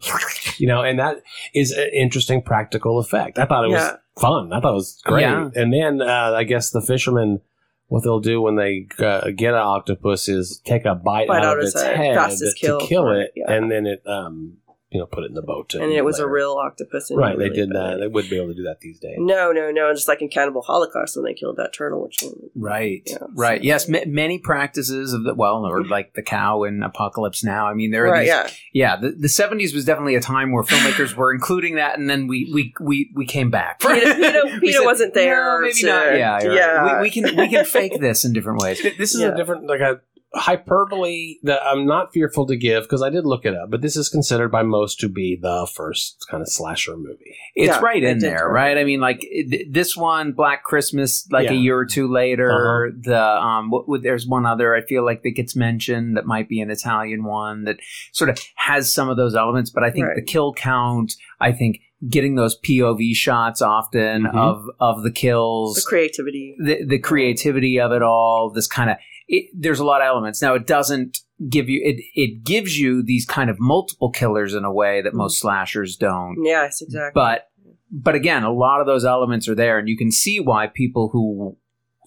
[0.57, 1.23] you know, and that
[1.55, 3.39] is an interesting practical effect.
[3.39, 4.51] I thought it was fun.
[4.51, 5.21] I thought it was great.
[5.21, 5.49] Yeah.
[5.55, 7.41] And then uh, I guess the fishermen.
[7.89, 11.45] What they'll do when they uh, get an octopus is take a bite, Bite out,
[11.45, 11.95] out of his its head.
[12.17, 12.79] head, to kill.
[12.79, 13.51] kill it, Yeah.
[13.53, 14.57] and then it, um,
[14.93, 15.69] you know, put it in the boat.
[15.69, 17.09] to and it was a real octopus.
[17.09, 17.93] and Right, they really did bad.
[17.95, 17.99] that.
[17.99, 19.15] They wouldn't be able to do that these days.
[19.17, 19.93] No, no, no.
[19.93, 22.03] Just like in Cannibal Holocaust when they killed that turtle.
[22.03, 22.23] Which
[22.55, 23.59] Right, Yeah, right.
[23.61, 27.67] so- Yes, ma- many practices of the well, or like the cow in Apocalypse Now.
[27.67, 28.27] I mean, there are right, these.
[28.29, 28.49] yeah.
[28.73, 32.27] Yeah, the, the '70s was definitely a time where filmmakers were including that, and then
[32.27, 33.79] we we we, we came back.
[33.79, 35.59] Peter, Peter, Peter said, wasn't there.
[35.61, 36.05] "No, maybe to- not.
[36.17, 36.57] Yeah, you're right.
[36.57, 36.95] yeah.
[36.97, 38.81] We, we can we can fake this in different ways.
[38.97, 39.29] This is Yeah.
[39.29, 40.01] a different, like a
[40.35, 43.95] hyperbole that I'm not fearful to give because I did look it up, but this
[43.95, 47.35] is considered by most to be the first kind of slasher movie.
[47.55, 48.53] It's Yeah, right in did there, too.
[48.53, 48.77] right?
[48.77, 52.51] I mean, like it, this one, Black Christmas, like a year or two later.
[52.51, 52.97] Uh-huh.
[53.01, 56.49] The um, what, what, there's one other I feel like that gets mentioned that might
[56.49, 57.77] be an Italian one that
[58.11, 60.15] sort of has some of those elements, but I think Right.
[60.15, 64.35] the kill count, I think getting those POV shots often Mhm.
[64.35, 66.55] of of the kills, the creativity.
[66.59, 70.41] the the creativity of it all, this kind of it, there's a lot of elements.
[70.41, 74.63] Now it doesn't give you it it gives you these kind of multiple killers in
[74.63, 77.11] a way that most slashers don't Yes, exactly.
[77.13, 77.49] but
[77.91, 81.09] but again a lot of those elements are there and you can see why people
[81.11, 81.57] who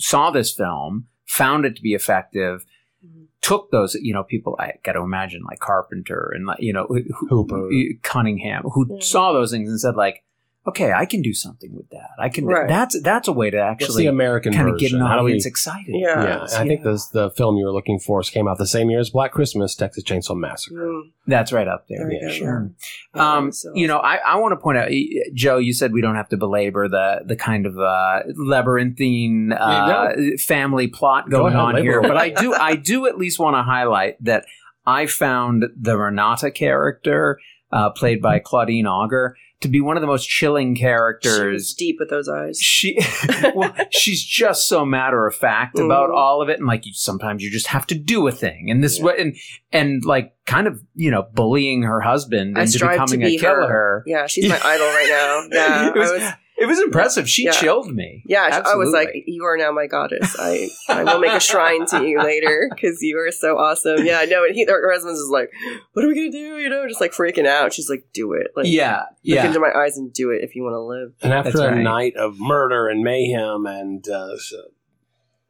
[0.01, 2.65] saw this film found it to be effective
[3.05, 3.27] Mhm.
[3.43, 6.87] took those you know people i got to imagine like carpenter and like you know
[6.89, 7.69] who, Hooper.
[8.03, 9.01] cunningham who Yeah.
[9.01, 10.25] saw those things and said like
[10.67, 12.69] okay i can do something with that i can Right.
[12.69, 15.01] that's that's a way to What's actually the American kind of get version?
[15.03, 16.23] an How do we- audience excited Yeah.
[16.25, 18.91] yeah, and I think the the film you were looking for came out the same
[18.91, 20.77] year as Black Christmas, Texas Chainsaw Massacre.
[20.77, 22.71] Mm, that's right up there There you yeah sure
[23.15, 24.89] yeah, Um, so- you know, I, I want to point out,
[25.35, 25.59] Joe.
[25.59, 30.89] You said we don't have to belabor the the kind of uh, labyrinthine uh, family
[30.89, 33.55] plot Go going ahead, on labor here, but I do I do at least want
[33.57, 34.45] to highlight that
[34.87, 37.41] I found the Renata character,
[37.73, 41.75] uh, played by Claudine Auger, to be one of the most chilling characters.
[41.75, 42.59] deep with those eyes.
[42.61, 42.99] She,
[43.55, 46.15] well, she's just so matter of fact about Mhm.
[46.17, 48.83] all of it, and like you, sometimes you just have to do a thing, and
[48.85, 49.05] this Yeah.
[49.05, 49.37] way, and
[49.73, 53.37] and like kind of you know bullying her husband I into strive to becoming be
[53.37, 53.69] a killer.
[53.69, 54.03] her.
[54.07, 55.49] Yeah, she's my idol right now.
[55.53, 56.33] Yeah, was, I was.
[56.59, 57.29] It was impressive.
[57.29, 57.51] She Yeah.
[57.53, 58.23] chilled me.
[58.27, 60.35] Yeah, I was like, "You are now my goddess.
[60.39, 64.19] I, I will make a shrine to you later because you are so awesome." Yeah,
[64.21, 64.45] I know.
[64.45, 65.51] And he, her husband's just like,
[65.93, 67.73] "What are we gonna do?" You know, just like freaking out.
[67.73, 68.49] She's like, "Do it.
[68.57, 71.13] Like, yeah, look yeah, into my eyes and do it if you want to live."
[71.23, 71.83] And after That's a right.
[71.83, 74.37] night of murder and mayhem and uh,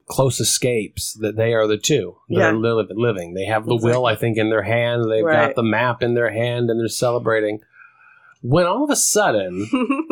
[0.09, 2.49] close escapes, that they are the two that Yeah.
[2.51, 3.35] are li- living.
[3.35, 3.91] They have the Exactly.
[3.99, 5.11] will, I think, in their hand.
[5.11, 7.61] They've got the map in their hand, and they're celebrating.
[8.49, 9.69] When all of a sudden,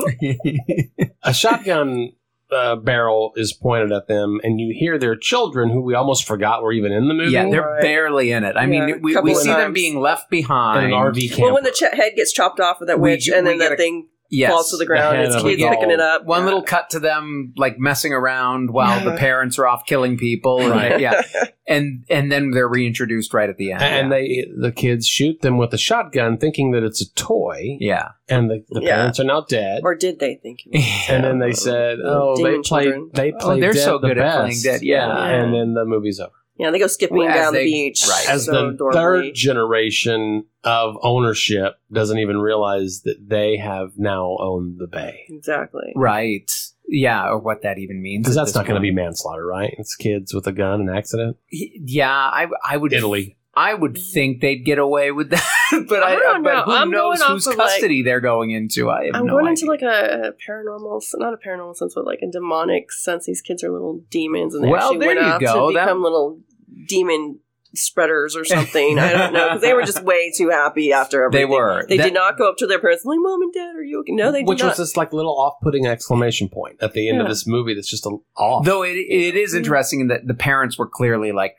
[1.23, 2.13] a shotgun
[2.51, 6.63] uh, barrel is pointed at them, and you hear their children, who we almost forgot
[6.63, 7.49] were even in the movie, yeah.
[7.51, 7.81] They're Right.
[7.83, 8.57] barely in it.
[8.57, 10.87] I Yeah, mean, we, we of see them being left in behind.
[10.87, 11.43] an RV camper.
[11.43, 13.59] well, when the ch- head gets chopped off of that witch, get- and we then
[13.59, 14.51] get that a- thing yes.
[14.51, 16.25] falls to the ground, head it's kids a picking it up.
[16.25, 16.45] One Yeah.
[16.47, 20.59] little cut to them like messing around while the parents are off killing people.
[20.69, 20.97] Right.
[20.97, 21.23] they- yeah,
[21.69, 23.83] and and then they're reintroduced right at the end.
[23.83, 24.17] and yeah.
[24.19, 28.09] they the kids shoot them with a shotgun, thinking that it's a toy, yeah.
[28.29, 28.97] and the, the Yeah.
[28.97, 29.81] parents are now dead.
[29.85, 30.61] or did they think?
[30.67, 33.11] it was- and then they said, The "Oh, they demon play, children.
[33.15, 33.61] they Oh, play.
[33.61, 34.65] they're dead so the good at playing best.
[34.65, 35.27] dead, yeah.
[35.29, 36.33] and then the movie's over.
[36.57, 38.05] Yeah, they go skipping Well, down they- the beach.
[38.09, 38.27] right.
[38.31, 38.99] As so the adorably.
[39.29, 45.93] third generation of ownership doesn't even realize that they have now owned the bay, Exactly.
[45.97, 46.51] Right.
[46.87, 48.25] Yeah, or what that even means.
[48.25, 49.75] because that's not going to be manslaughter, right?
[49.79, 51.39] It's kids with a gun and accident.
[51.51, 52.93] Yeah, I, I would.
[52.93, 53.37] Italy.
[53.57, 54.13] I would mm.
[54.13, 55.43] think they'd get away with that,
[55.89, 56.63] but I, I don't but know.
[56.65, 58.91] who I'm knows going whose off of, like- custody they're going into?
[58.91, 59.51] I have I'm no going idea.
[59.53, 63.27] into like a, a paranormal, not a paranormal sense, but like a demonic sense.
[63.27, 65.69] These kids are little demons, and they Well, actually there went you out go.
[65.69, 66.41] to That- become little
[66.89, 67.39] demon
[67.77, 68.99] spreaders or something.
[69.01, 71.49] I don't know because they were just way too happy after everything.
[71.51, 71.85] They were.
[71.89, 74.01] They That- did not go up to their parents like, "Mom and Dad, are you
[74.01, 74.69] okay?" No, they did Which not.
[74.69, 77.75] was this like little off-putting exclamation point at the end of this movie.
[77.75, 78.65] That's just a, off.
[78.65, 79.59] Though it, it is mm.
[79.59, 81.57] interesting in that the parents were clearly like,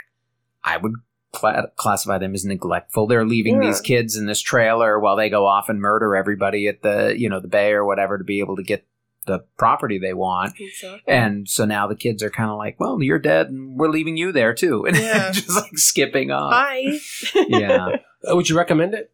[0.63, 0.93] I would
[1.35, 3.05] cla- classify them as neglectful.
[3.07, 3.67] They're leaving Yeah.
[3.69, 7.29] these kids in this trailer while they go off and murder everybody at the, you
[7.29, 8.85] know, the bay or whatever to be able to get
[9.27, 10.53] the property they want.
[10.59, 11.01] Exactly.
[11.07, 14.17] And so now the kids are kind of like, well, you're dead and we're leaving
[14.17, 14.85] you there too.
[14.87, 15.31] And Yeah.
[15.33, 16.51] just like skipping off.
[16.51, 16.99] Bye.
[17.47, 17.87] Yeah.
[18.27, 19.11] Uh, Would you recommend it?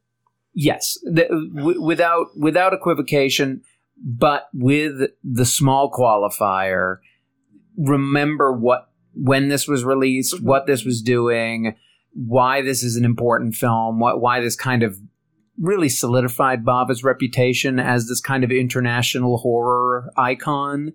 [0.53, 3.61] Yes, the, w- without without equivocation,
[3.97, 6.97] but with the small qualifier.
[7.77, 10.43] Remember what when this was released, Mhm.
[10.43, 11.75] what this was doing,
[12.13, 14.97] why this is an important film, what why this kind of
[15.59, 20.93] really solidified Bava's reputation as this kind of international horror icon.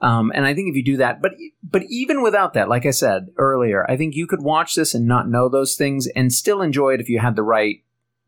[0.00, 2.90] Um, and I think if you do that, but but even without that, like I
[2.90, 6.60] said earlier, I think you could watch this and not know those things and still
[6.60, 7.76] enjoy it if you had the right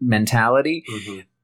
[0.00, 0.84] mentality.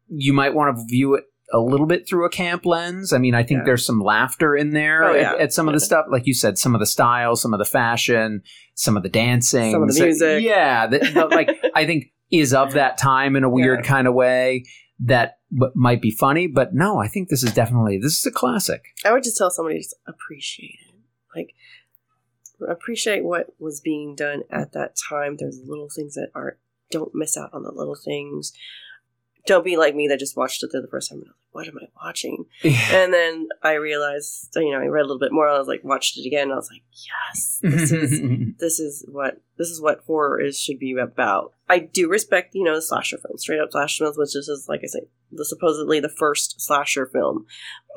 [0.08, 3.12] You might want to view it a little bit through a camp lens.
[3.12, 3.64] I mean, I think Yeah.
[3.66, 5.34] there's some laughter in there Oh, at, yeah.
[5.34, 7.64] at some of the stuff, like you said, some of the style, some of the
[7.64, 8.42] fashion,
[8.74, 10.42] some of the dancing, Some of the music.
[10.44, 14.14] yeah, the, the, like I think is of that time in a weird kind of
[14.14, 14.64] way
[15.00, 18.30] that w- might be funny, but no, I think this is definitely this is a
[18.30, 18.82] classic.
[19.04, 20.94] I would just tell somebody to just appreciate it.
[21.34, 21.54] Like
[22.68, 25.36] appreciate what was being done at that time.
[25.38, 26.58] There's little things that aren't
[26.90, 28.52] don't miss out on the little things.
[29.46, 31.78] Don't be like me that just watched it the first time and I was like,
[31.80, 32.46] what am I watching?
[32.92, 35.48] And then I realized, you know, I read a little bit more.
[35.48, 36.50] I was like, watched it again.
[36.50, 38.20] I was like, yes, this is
[38.58, 41.52] this is what this is what horror is should be about.
[41.68, 44.80] I do respect, you know, the slasher films, straight up slasher films, which is like
[44.82, 45.00] I say,
[45.32, 47.46] the supposedly the first slasher film,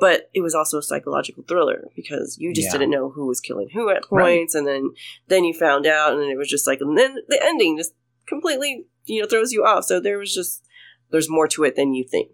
[0.00, 2.72] but it was also a psychological thriller because you just Yeah.
[2.78, 4.36] didn't know who was killing who at Right.
[4.38, 4.90] points, and then
[5.28, 7.94] then you found out, and it was just like, and then the ending just
[8.26, 9.84] completely, you know, throws you off.
[9.84, 10.64] So there was just
[11.10, 12.30] there's more to it than you think.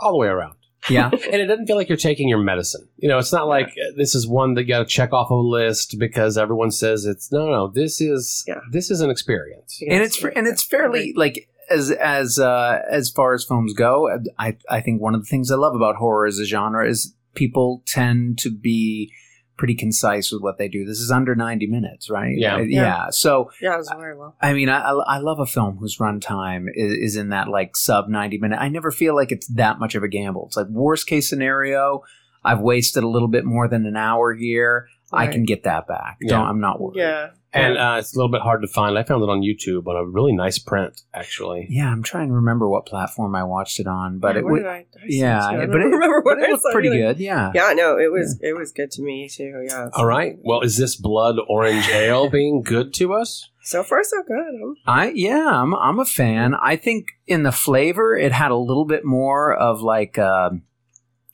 [0.00, 0.54] All the way around.
[0.88, 2.88] yeah, and it doesn't feel like you're taking your medicine.
[2.98, 5.30] You know, it's not like uh, this is one that you got to check off
[5.30, 7.68] a list because everyone says it's no, no.
[7.68, 8.60] This is Yeah.
[8.70, 9.80] this is an experience.
[9.88, 14.08] and it's and it's fairly like as as uh, as far as films go.
[14.38, 17.14] I I think one of the things I love about horror as a genre is
[17.34, 19.12] people tend to be
[19.58, 20.86] pretty concise with what they do.
[20.86, 22.34] This is under ninety minutes, right?
[22.34, 22.54] Yeah.
[22.56, 22.82] Uh, Yeah.
[22.82, 23.10] yeah.
[23.10, 24.34] So yeah, it was very well.
[24.40, 27.76] I mean, I, I I love a film whose runtime is, is in that like
[27.76, 28.58] sub 90 minute.
[28.58, 30.46] I never feel like it's that much of a gamble.
[30.46, 32.02] It's like worst case scenario,
[32.44, 34.88] I've wasted a little bit more than an hour here.
[35.12, 36.18] I can get that back.
[36.20, 36.36] Yeah.
[36.36, 36.98] Don't, I'm not worried.
[36.98, 38.98] Yeah, And uh, it's a little bit hard to find.
[38.98, 41.66] I found it on YouTube on a really nice print, actually.
[41.70, 44.60] Yeah, I'm trying to remember what platform I watched it on, but Yeah, it was
[44.60, 45.44] did I, did I see yeah, this?
[45.46, 46.98] I but don't it, remember what but it was pretty either.
[47.14, 47.18] good.
[47.20, 47.52] Yeah.
[47.54, 49.64] Yeah, no, it was it was good to me too.
[49.66, 49.88] Yeah.
[49.94, 50.36] All right.
[50.42, 53.48] Well, is this blood orange ale being good to us?
[53.62, 54.76] So far, so good.
[54.86, 56.54] I yeah, I'm I'm a fan.
[56.54, 60.62] I think in the flavor it had a little bit more of like um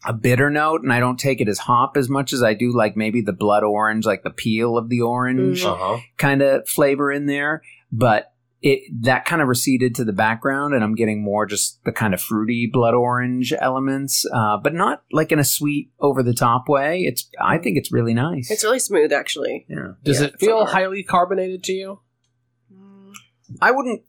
[0.07, 2.73] a bitter note, and I don't take it as hop as much as I do
[2.77, 5.73] like maybe the blood orange, like the peel of the orange Mm.
[5.73, 6.01] Uh huh.
[6.17, 7.63] kind of flavor in there.
[7.93, 8.31] But
[8.63, 12.15] it that kind of receded to the background, and I'm getting more just the kind
[12.15, 16.69] of fruity blood orange elements, uh, but not like in a sweet over the top
[16.69, 17.01] way.
[17.03, 18.51] It's I think it's really nice.
[18.51, 19.67] It's really smooth, actually.
[19.69, 22.01] yeah, Does Yeah, it feel it's highly carbonated to you?
[23.61, 24.03] I wouldn't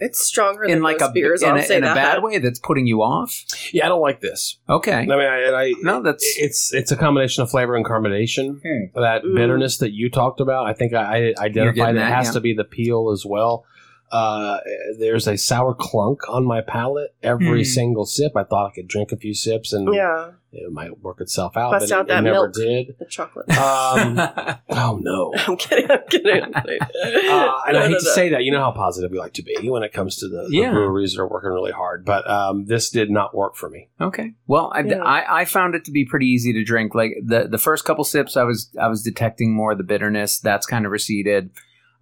[0.00, 1.42] It's stronger in than like most a beers.
[1.42, 3.44] in, I'll a, say in a bad way that's putting you off.
[3.72, 4.58] Yeah, I don't like this.
[4.68, 4.92] Okay.
[4.94, 8.60] I mean, I, I, No, that's it's it's a combination of flavor and carbonation.
[8.62, 8.98] Hmm.
[9.00, 9.36] That Mm.
[9.36, 12.32] bitterness that you talked about, I think I, I identified getting it that, has yeah.
[12.32, 13.64] to be the peel as well.
[14.10, 14.58] Uh,
[14.98, 17.64] there's a sour clunk on my palate every Hmm.
[17.64, 18.32] single sip.
[18.36, 21.70] I thought I could drink a few sips and Yeah, it might work itself out,
[21.72, 22.52] Bust but out it, it that never milk.
[22.54, 22.96] did.
[22.98, 23.48] the chocolate.
[23.50, 24.18] Um,
[24.70, 25.32] oh no.
[25.46, 25.90] I'm kidding.
[25.90, 26.42] I'm kidding.
[26.42, 26.78] I'm kidding.
[26.82, 28.12] Uh, and No, I hate no, to no.
[28.14, 28.42] say that.
[28.44, 31.14] You know how positive we like to be when it comes to the, the breweries
[31.14, 32.04] that are working really hard.
[32.04, 33.88] But um, this did not work for me.
[34.00, 34.32] okay.
[34.46, 35.02] Well, I, Yeah.
[35.04, 36.94] I I found it to be pretty easy to drink.
[36.94, 40.40] Like the the first couple sips, I was I was detecting more of the bitterness.
[40.40, 41.50] That's kind of receded.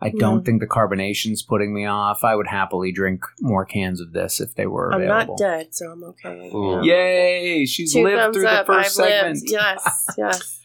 [0.01, 0.45] I don't Yeah.
[0.45, 2.23] think the carbonation's putting me off.
[2.23, 5.05] I would happily drink more cans of this if they were available.
[5.13, 5.37] I'm available.
[5.41, 6.51] not dead, so I'm okay.
[6.55, 6.85] Mm.
[6.85, 7.67] Yay!
[7.67, 8.67] She's Two lived thumbs through up.
[8.67, 9.39] the first I've segment.
[9.41, 9.51] lived.
[9.51, 10.61] Yes, yes.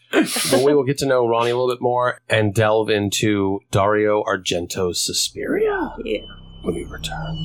[0.52, 4.22] but we will get to know Ronee a little bit more and delve into Dario
[4.22, 6.20] Argento's Suspiria Yeah.
[6.62, 7.36] when we return.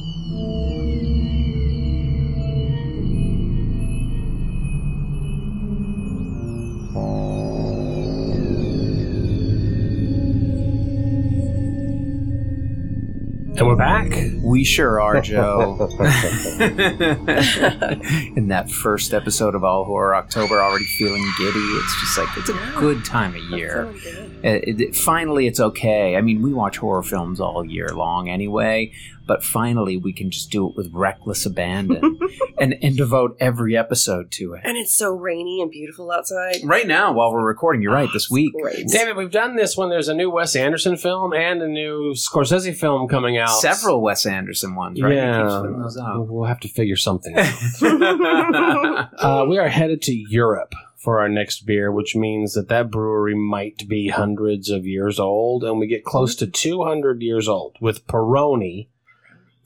[13.57, 15.89] And we're back We sure are, Joe.
[18.35, 21.59] In that first episode of All Horror October, already feeling giddy.
[21.59, 23.87] It's just like it's a good time of year.
[24.43, 26.15] Uh, it, it- finally, it's okay.
[26.15, 28.91] I mean, we watch horror films all year long anyway,
[29.29, 32.17] but finally, we can just do it with reckless abandon
[32.59, 34.61] and and devote every episode to it.
[34.63, 36.55] And it's so rainy and beautiful outside.
[36.63, 38.09] Right now, while we're recording, you're right.
[38.11, 38.87] This week, Great.
[38.87, 42.75] David, we've done this when there's a new Wes Anderson film and a new Scorsese
[42.75, 43.59] film coming out.
[43.61, 44.99] several Wes Anderson ones.
[44.99, 45.13] Right?
[45.13, 45.61] Yeah.
[45.63, 46.27] those out.
[46.27, 47.53] We'll have to figure something out.
[49.19, 53.33] Uh, we are headed to Europe for our next beer, which means that that brewery
[53.33, 58.05] might be hundreds of years old, and we get close to 200 years old with
[58.05, 58.89] Peroni,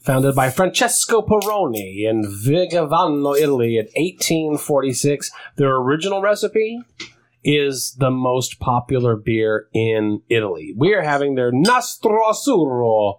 [0.04, 5.30] founded by Francesco Peroni in Vigevano, Italy in 1846.
[5.56, 6.80] Their original recipe
[7.42, 10.74] is the most popular beer in Italy.
[10.76, 13.18] We are having their Nastro Azzurro,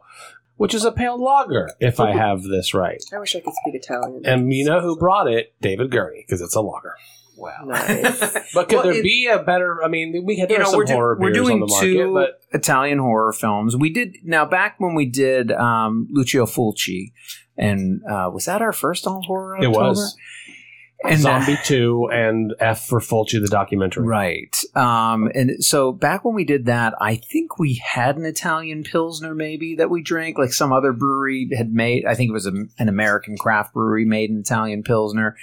[0.57, 3.03] which is a pale lager, if I have this right.
[3.13, 4.21] I wish I could speak Italian.
[4.25, 5.53] And you know who brought it?
[5.61, 6.95] David Gurney, because it's a lager.
[7.37, 7.63] Wow.
[7.65, 8.19] Nice.
[8.53, 9.83] But could Well, there it- be a better?
[9.83, 11.85] I mean, we had you know, some we're, do- horror we're doing on the market,
[11.85, 13.75] two but Italian horror films.
[13.75, 17.11] We did now back when we did um, Lucio Fulci,
[17.57, 19.55] and uh, was that our first all horror?
[19.57, 19.79] it October?
[19.89, 20.15] was
[21.03, 24.07] and uh, Zombie Two and F for Fulci the documentary.
[24.07, 24.55] right.
[24.75, 29.35] Um, and so back when we did that, I think we had an Italian pilsner
[29.35, 30.37] maybe that we drank.
[30.37, 32.05] Like some other brewery had made.
[32.05, 35.35] I think it was a, an American craft brewery made an Italian pilsner.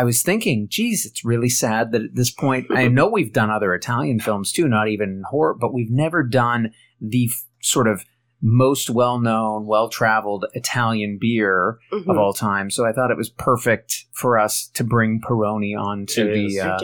[0.00, 3.50] I was thinking, geez, it's really sad that at this point, I know we've done
[3.50, 8.04] other Italian films too, not even horror, but we've never done the f- sort of
[8.42, 12.08] most well known, well traveled Italian beer Mhm.
[12.08, 12.70] of all time.
[12.70, 16.54] So I thought it was perfect for us to bring Peroni onto It is.
[16.54, 16.78] the uh,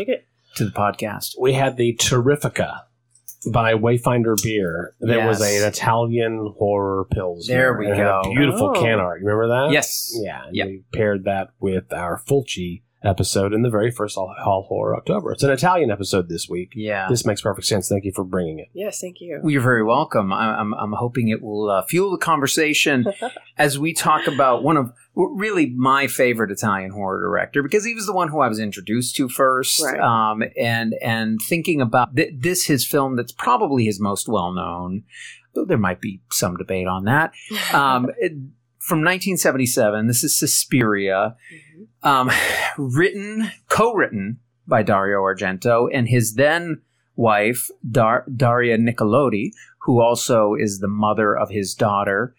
[0.57, 1.35] to the podcast.
[1.38, 2.81] We had the Terrifica
[3.53, 4.94] by Wayfinder Beer.
[5.01, 5.62] That was Yes.
[5.62, 7.55] an Italian horror pilsner.
[7.55, 8.23] There we It a go.
[8.35, 8.81] beautiful Oh.
[8.81, 9.20] can art.
[9.20, 9.73] You remember that?
[9.73, 10.12] Yes.
[10.23, 10.46] Yeah.
[10.46, 10.66] and Yep.
[10.66, 15.32] We paired that with our Fulci episode in the very first All, All Horror October.
[15.32, 16.72] It's an Italian episode this week.
[16.74, 17.06] Yeah.
[17.08, 17.88] This makes perfect sense.
[17.88, 18.68] Thank you for bringing it.
[18.74, 19.40] Yes, thank you.
[19.42, 20.32] Well, You're very welcome.
[20.32, 23.06] I- I'm, I'm hoping it will uh, fuel the conversation
[23.58, 28.06] as we talk about one of really my favorite Italian horror director because he was
[28.06, 29.82] the one who I was introduced to first.
[29.82, 29.98] Right.
[30.00, 35.04] Um, and and thinking about th- this, his film that's probably his most well known,
[35.54, 37.32] though there might be some debate on that.
[37.74, 38.32] Um, it-
[38.82, 41.69] from 1977, this is Suspiria, Mhm.
[42.02, 42.30] Um,
[42.78, 46.82] written, co-written by Dario Argento and his then
[47.16, 49.50] wife Dar- Daria Nicolodi,
[49.82, 52.34] who also is the mother of his daughter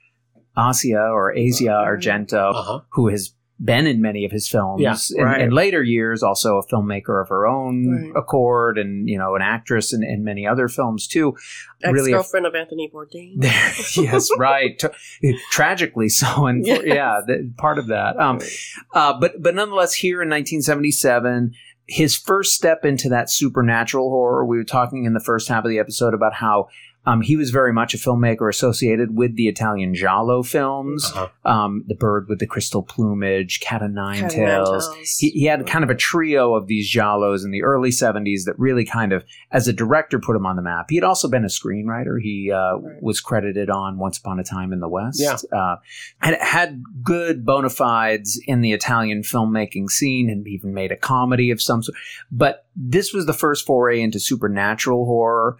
[0.58, 2.80] Asia or Asia Argento, Uh huh.
[2.90, 5.42] who has been in many of his films Yeah, in, right.
[5.42, 8.12] in later years, also a filmmaker of her own Right.
[8.20, 11.36] accord, and you know an actress in, in many other films too.
[11.84, 13.36] Ex really a- girlfriend of Anthony Bourdain.
[13.38, 13.52] There,
[14.04, 14.80] yes, right.
[14.80, 14.94] Tra-
[15.52, 16.82] Tragically so, and Yes.
[16.86, 18.18] yeah, the, part of that.
[18.20, 18.40] Um,
[18.94, 21.54] uh, but but nonetheless, here in 1977,
[21.88, 24.46] his first step into that supernatural horror.
[24.46, 26.68] We were talking in the first half of the episode about how.
[27.06, 31.50] Um, he was very much a filmmaker associated with the Italian Giallo films, Uh-huh.
[31.50, 34.88] um, The Bird with the Crystal Plumage, Cat o' Nine Cat o' Nine Tails.
[34.94, 35.18] Tails.
[35.18, 38.54] He, he had kind of a trio of these Giallos in the early 70s that
[38.60, 40.88] really kind of, as a director, put him on the map.
[40.90, 42.22] He had also been a screenwriter.
[42.22, 43.02] He uh, Right.
[43.02, 45.20] was credited on Once Upon a Time in the West.
[45.20, 45.38] Yeah.
[45.52, 45.78] Uh,
[46.22, 51.50] and had good bona fides in the Italian filmmaking scene and even made a comedy
[51.50, 51.98] of some sort.
[52.32, 55.58] But this was the first foray into supernatural horror.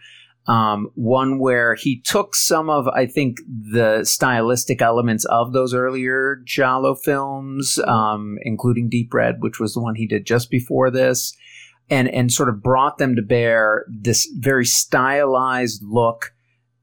[0.48, 6.42] Um, one where he took some of, I think, the stylistic elements of those earlier
[6.46, 11.36] Giallo films, um, including Deep Red, which was the one he did just before this,
[11.92, 16.34] and and sort of brought them to bear this very stylized look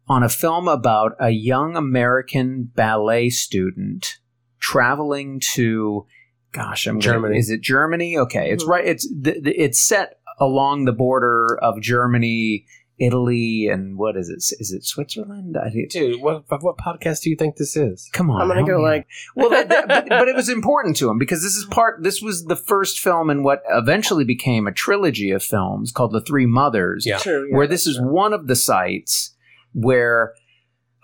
[0.06, 4.18] on a film about a young American ballet student
[4.60, 6.06] traveling to,
[6.52, 7.38] gosh, I'm gonna- Germany.
[7.38, 8.16] is it Germany?
[8.16, 8.68] Okay, it's Mhm.
[8.68, 8.86] right.
[8.86, 12.64] It's the, the, it's set along the border of Germany,
[12.98, 14.36] Italy, and what is it?
[14.60, 15.56] Is it Switzerland?
[15.56, 18.08] I, Dude, what what podcast do you think this is?
[18.12, 20.96] come on, I'm gonna go me like, well, that, that- but, but it was important
[20.96, 22.02] to him because this is part.
[22.02, 26.20] This was the first film in what eventually became a trilogy of films called The
[26.20, 27.18] Three Mothers, Yeah.
[27.18, 29.34] true, yeah, where this is one of the sites
[29.74, 30.34] where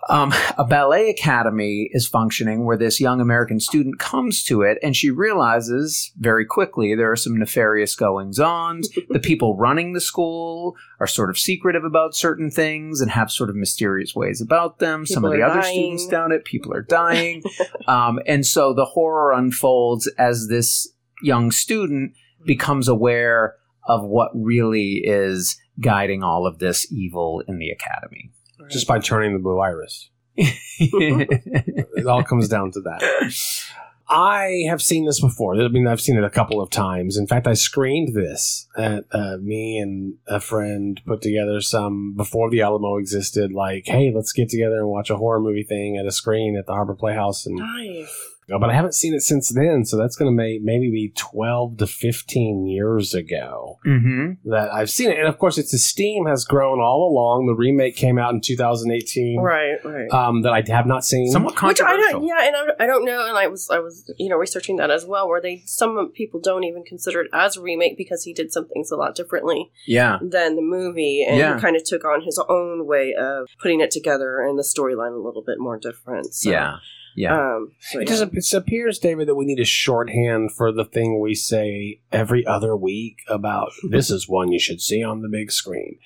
[0.07, 4.95] um, a ballet academy is functioning, where this young American student comes to it, and
[4.95, 8.81] she realizes very quickly there are some nefarious goings on.
[9.09, 13.49] the people running the school are sort of secretive about certain things and have sort
[13.49, 15.05] of mysterious ways about them.
[15.05, 17.41] Some of the are other students down it, people are dying.
[17.87, 20.87] um, and so the horror unfolds as this
[21.23, 22.13] young student
[22.45, 23.55] becomes aware
[23.87, 28.31] of what really is guiding all of this evil in the academy.
[28.69, 30.09] Just by turning the blue iris.
[30.37, 33.01] It all comes down to that.
[34.07, 35.55] I have seen this before.
[35.59, 37.17] I mean, I've seen it a couple of times.
[37.17, 42.51] In fact, I screened this at uh, me and a friend put together some before
[42.51, 43.51] the Alamo existed.
[43.51, 46.67] Like, hey, let's get together and watch a horror movie thing at a screen at
[46.67, 48.34] the Harbor Playhouse, and Nice.
[48.53, 49.85] Uh, but I haven't seen it since then.
[49.85, 54.89] So that's going to may, maybe be twelve to fifteen years ago hmm that I've
[54.89, 55.17] seen it.
[55.19, 57.47] And of course, its esteem has grown all along.
[57.47, 60.09] The remake came out in 2018, Right, right.
[60.11, 61.31] um, that I have not seen.
[61.31, 62.19] Somewhat Which I controversial.
[62.19, 64.75] don't, yeah, and I, I don't know, and I was, I was, you know, researching
[64.77, 68.23] that as well, where they some people don't even consider it as a remake because
[68.23, 70.19] he did some things a lot differently yeah.
[70.21, 71.55] than the movie, and Yeah.
[71.55, 75.13] he kind of took on his own way of putting it together and the storyline
[75.13, 76.33] a little bit more different.
[76.33, 76.77] So, Yeah.
[77.15, 77.33] Yeah.
[77.33, 78.27] Um, so, It yeah.
[78.27, 82.45] just it appears, David, that we need a shorthand for the thing we say every
[82.45, 85.97] other week about this is one you should see on the big screen.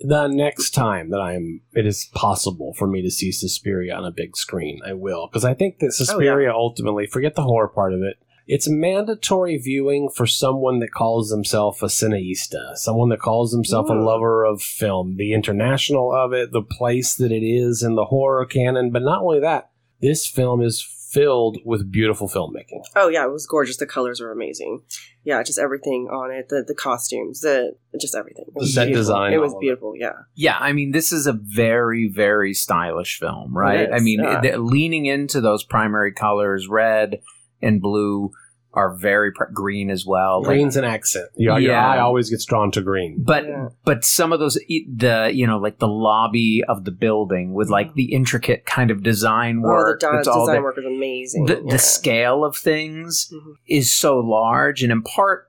[0.00, 4.12] The next time that I'm, it is possible for me to see Suspiria on a
[4.12, 8.02] big screen, I will because I think that Suspiria ultimately, forget the horror part of
[8.02, 8.16] it.
[8.46, 13.92] It's mandatory viewing for someone that calls themselves a cineasta, someone that calls himself a
[13.92, 18.46] lover of film, the international of it, the place that it is in the horror
[18.46, 18.90] canon.
[18.90, 19.68] But not only that,
[20.00, 22.82] this film is filled with beautiful filmmaking.
[22.94, 23.78] Oh yeah, it was gorgeous.
[23.78, 24.82] The colors were amazing.
[25.24, 26.48] Yeah, just everything on it.
[26.50, 28.44] The the costumes, the just everything.
[28.48, 29.00] It was set beautiful.
[29.02, 29.64] design, It was all of it.
[29.64, 29.92] beautiful.
[29.96, 30.12] Yeah.
[30.34, 33.80] Yeah, I mean, this is a very, very stylish film, right?
[33.80, 34.40] It is, I mean, yeah.
[34.42, 37.20] the- leaning into those primary colors, red
[37.62, 38.30] and blue,
[38.78, 40.40] are very pr- green as well.
[40.42, 41.26] Like, Green's an accent.
[41.36, 41.86] Yeah, your Yeah.
[41.86, 43.16] eye always gets drawn to green.
[43.24, 43.68] but Yeah.
[43.84, 47.68] but some of those e- the you know like the lobby of the building with
[47.70, 50.84] like the intricate kind of design Oh, work the di- that's all design work was
[50.86, 51.46] amazing.
[51.46, 51.70] the, yeah.
[51.72, 53.54] the scale of things Mhm.
[53.66, 55.47] is so large and in part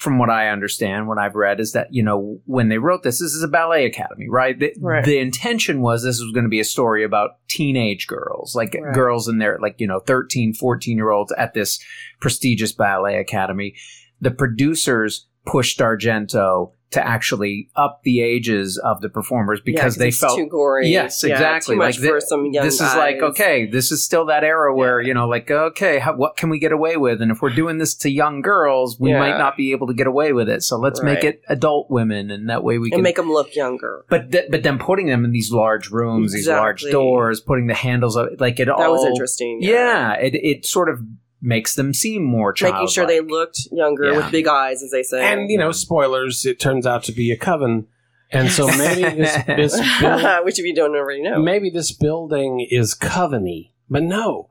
[0.00, 3.18] from what i understand what i've read is that you know when they wrote this
[3.20, 5.04] this is a ballet academy right the, Right.
[5.04, 8.94] the intention was this was going to be a story about teenage girls like Right.
[8.94, 11.78] girls in their like you know 13 14 year olds at this
[12.20, 13.74] prestigious ballet academy
[14.20, 20.08] the producers pushed argento to actually up the ages of the performers Yeah, because they
[20.08, 20.88] it's felt too gory.
[20.88, 21.74] Yes, Yeah, exactly.
[21.74, 24.42] Too much Like, thi- for some young this is like okay this is still that
[24.42, 27.42] era where you know like okay how, what can we get away with and if
[27.42, 29.18] we're doing this to young girls we Yeah.
[29.20, 32.30] might not be able to get away with it so let's make it adult women
[32.30, 34.04] and that way we and can make them look younger.
[34.08, 37.74] but th- but then putting them in these large rooms these large doors putting the
[37.74, 39.58] handles of like it all That was interesting.
[39.62, 41.00] yeah, it, it sort of
[41.42, 42.80] makes them seem more childlike.
[42.82, 44.16] making sure they looked younger Yeah.
[44.18, 45.24] with big eyes, as they say.
[45.24, 47.86] And, you know, spoilers, it turns out to be a coven.
[48.32, 52.60] And so maybe this, this build, which if you don't already know, maybe this building
[52.70, 53.70] is coveny.
[53.88, 54.48] But no,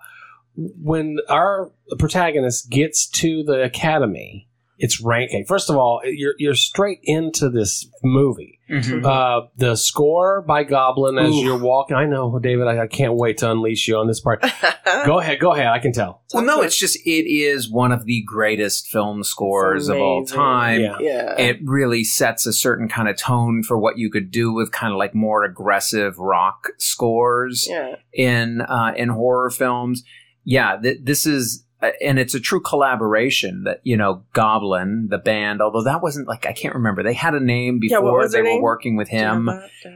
[0.56, 5.46] when our protagonist gets to the academy, it's ranking.
[5.46, 8.59] First of all, you're you're straight into this movie.
[8.70, 9.04] Mhm.
[9.04, 11.44] Uh, the score by Goblin as Ooh.
[11.44, 11.96] you're walking.
[11.98, 12.68] I know, David.
[12.68, 14.42] I, I can't wait to unleash you on this part.
[15.06, 15.40] Go ahead.
[15.40, 15.68] Go ahead.
[15.68, 16.22] I can tell.
[16.34, 20.82] Well, no, it's just it is one of the greatest film scores of all time.
[20.82, 20.98] Yeah.
[21.00, 21.36] yeah.
[21.40, 24.94] It really sets a certain kind of tone for what you could do with kind
[24.94, 27.96] of like more aggressive rock scores yeah.
[28.14, 30.04] in uh, in horror films.
[30.44, 31.66] Yeah, th- this is.
[31.82, 35.62] Uh, And it's a true collaboration that you know Goblin, the band.
[35.62, 37.04] Although that wasn't like I can't remember.
[37.04, 39.46] They had a name before was they their were working with Do you have him.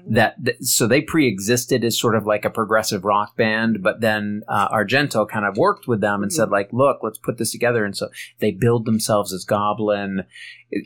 [0.09, 0.35] that?
[0.37, 4.69] that so they pre-existed as sort of like a progressive rock band but then uh,
[4.69, 6.35] argento kind of worked with them and Mhm.
[6.35, 8.09] said like look let's put this together and so
[8.39, 10.23] they build themselves as goblin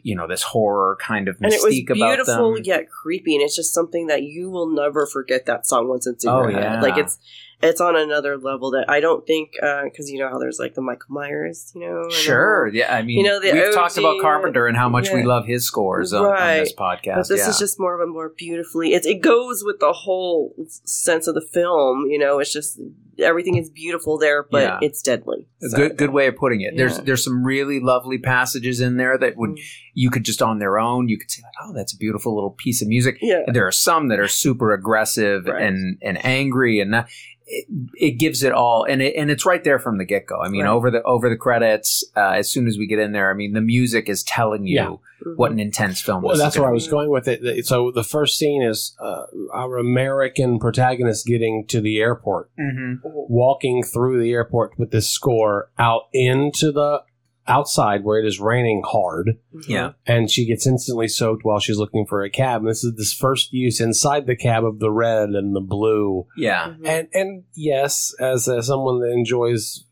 [0.04, 3.56] you know this horror kind of and it was mystique beautiful yet creepy, and it's
[3.56, 6.64] just something that you will never forget that song once it's in Oh, your head.
[6.64, 6.82] yeah.
[6.82, 7.18] Like it's
[7.62, 9.52] it's on another level that I don't think
[9.84, 13.18] because you know how there's like the Michael Myers, you know, sure yeah i mean
[13.18, 16.58] You know, we've talked about carpenter and how much we love his scores on, on
[16.58, 17.50] this podcast But this yeah.
[17.50, 18.94] is just more of a more beautifully.
[18.94, 20.54] It it goes with the whole
[20.86, 22.06] sense of the film.
[22.10, 22.80] You know, it's just
[23.20, 24.80] everything is beautiful there, but Yeah.
[24.82, 25.48] it's deadly.
[25.62, 26.76] So- good good way of putting it.
[26.78, 27.04] There's Yeah.
[27.06, 29.60] there's some really lovely passages in there that would Mm.
[29.96, 32.52] you could just on their own you could say like oh that's a beautiful little
[32.52, 33.18] piece of music.
[33.22, 33.42] Yeah.
[33.48, 35.64] And there are some that are super aggressive Right.
[35.64, 37.08] and and angry and that,
[37.48, 40.40] it, it gives it all and it, and it's right there from the get go.
[40.42, 40.70] I mean Right.
[40.72, 43.54] over the over the credits uh, as soon as we get in there I mean
[43.54, 44.88] the music is telling you Yeah.
[45.26, 45.36] Mhm.
[45.38, 47.66] what an intense film Well, this that's is where I was going with it.
[47.66, 49.24] So the first scene is uh,
[49.54, 52.64] our American protagonist getting to the airport, be.
[52.64, 53.00] Mhm.
[53.30, 57.02] walking through the airport with this score out into the
[57.48, 59.68] outside where it is raining hard, Mhm.
[59.70, 59.92] Yeah.
[60.06, 62.62] and she gets instantly soaked while she's looking for a cab.
[62.62, 66.26] And this is this first use inside the cab of the red and the blue.
[66.38, 66.74] Yeah.
[66.80, 66.88] Mhm.
[66.88, 69.84] And and yes, as uh, someone that enjoys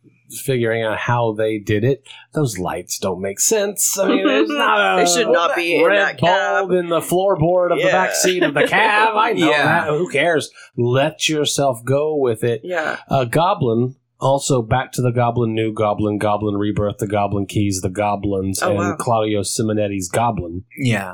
[0.43, 2.03] figuring out how they did it.
[2.33, 3.97] Those lights don't make sense.
[3.97, 6.67] I mean, there's not a They should not be in red that cab.
[6.67, 7.91] bulb in the floorboard of the Yeah.
[7.91, 9.13] back seat of the cab.
[9.15, 9.85] I know Yeah.
[9.85, 9.89] that.
[9.89, 10.49] Who cares?
[10.75, 12.61] Let yourself go with it.
[12.63, 12.97] Yeah.
[13.07, 13.95] Uh, Goblin.
[14.19, 18.69] Also, back to the Goblin, New Goblin, Goblin Rebirth, the Goblin Keys, the Goblins, Oh,
[18.69, 18.95] and wow.
[18.97, 20.63] Claudio Simonetti's Goblin.
[20.77, 21.13] Yeah.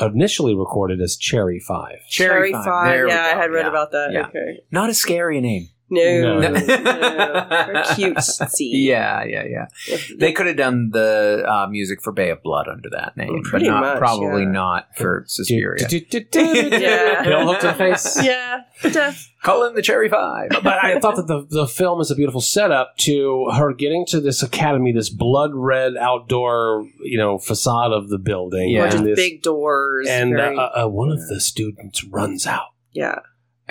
[0.00, 1.98] Initially recorded as Cherry Five.
[2.08, 2.64] Cherry, Cherry Five.
[2.64, 2.92] Five.
[2.94, 3.68] There we Yeah, I had read Yeah.
[3.68, 4.08] about that.
[4.12, 4.26] Yeah.
[4.26, 4.60] Okay.
[4.72, 5.68] Not a scary name.
[5.92, 6.40] No.
[6.40, 6.50] No.
[6.50, 6.52] no.
[6.66, 8.70] Very cutesy.
[8.72, 9.96] Yeah, yeah, yeah.
[10.16, 13.50] They could have done the uh, music for Bay of Blood under that name, but
[13.50, 14.50] Pretty not much, probably yeah.
[14.50, 15.86] not for Suspiria.
[15.90, 17.22] Yeah.
[17.24, 18.18] Bill hooked in the face.
[18.22, 18.62] Yeah.
[18.82, 19.28] Death.
[19.42, 20.50] Call in the Cherry Five.
[20.50, 24.20] But I thought that the, the film is a beautiful setup to her getting to
[24.20, 28.70] this academy, this blood red outdoor, you know, facade of the building.
[28.70, 28.84] Yeah.
[28.84, 30.06] Or just this, big doors.
[30.08, 32.68] and very- uh, uh, one of the students runs out.
[32.92, 33.18] yeah.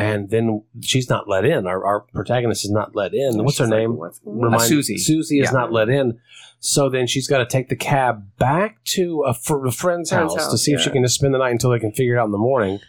[0.01, 1.67] And then she's not let in.
[1.67, 3.43] Our, our protagonist is not let in.
[3.43, 3.97] What's her She's like, name?
[3.97, 4.43] What's going on?
[4.43, 4.97] Remind- Susie.
[4.97, 5.59] Susie is Yeah.
[5.59, 6.19] not let in.
[6.59, 10.11] So then she's got to take the cab back to a, fr- a friend's, Friend's
[10.11, 12.15] house, to house, see if she can just spend the night until they can figure
[12.15, 12.79] it out in the morning.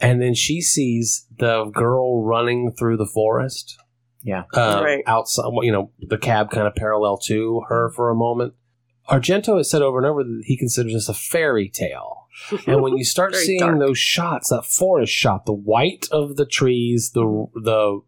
[0.00, 3.78] And then she sees the girl running through the forest.
[4.22, 4.44] Yeah.
[4.52, 5.04] Uh, Right.
[5.06, 8.54] Outside, you know, the cab kind of parallel to her for a moment.
[9.08, 12.26] Argento has said over and over that he considers this a fairy tale.
[12.66, 13.78] And when you start seeing dark.
[13.78, 18.00] those shots, that forest shot, the white of the trees, the the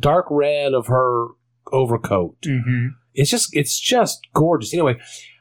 [0.00, 1.26] dark red of her
[1.72, 2.88] overcoat, Mm-hmm.
[3.14, 4.72] it's just it's just gorgeous.
[4.72, 4.96] Anyway,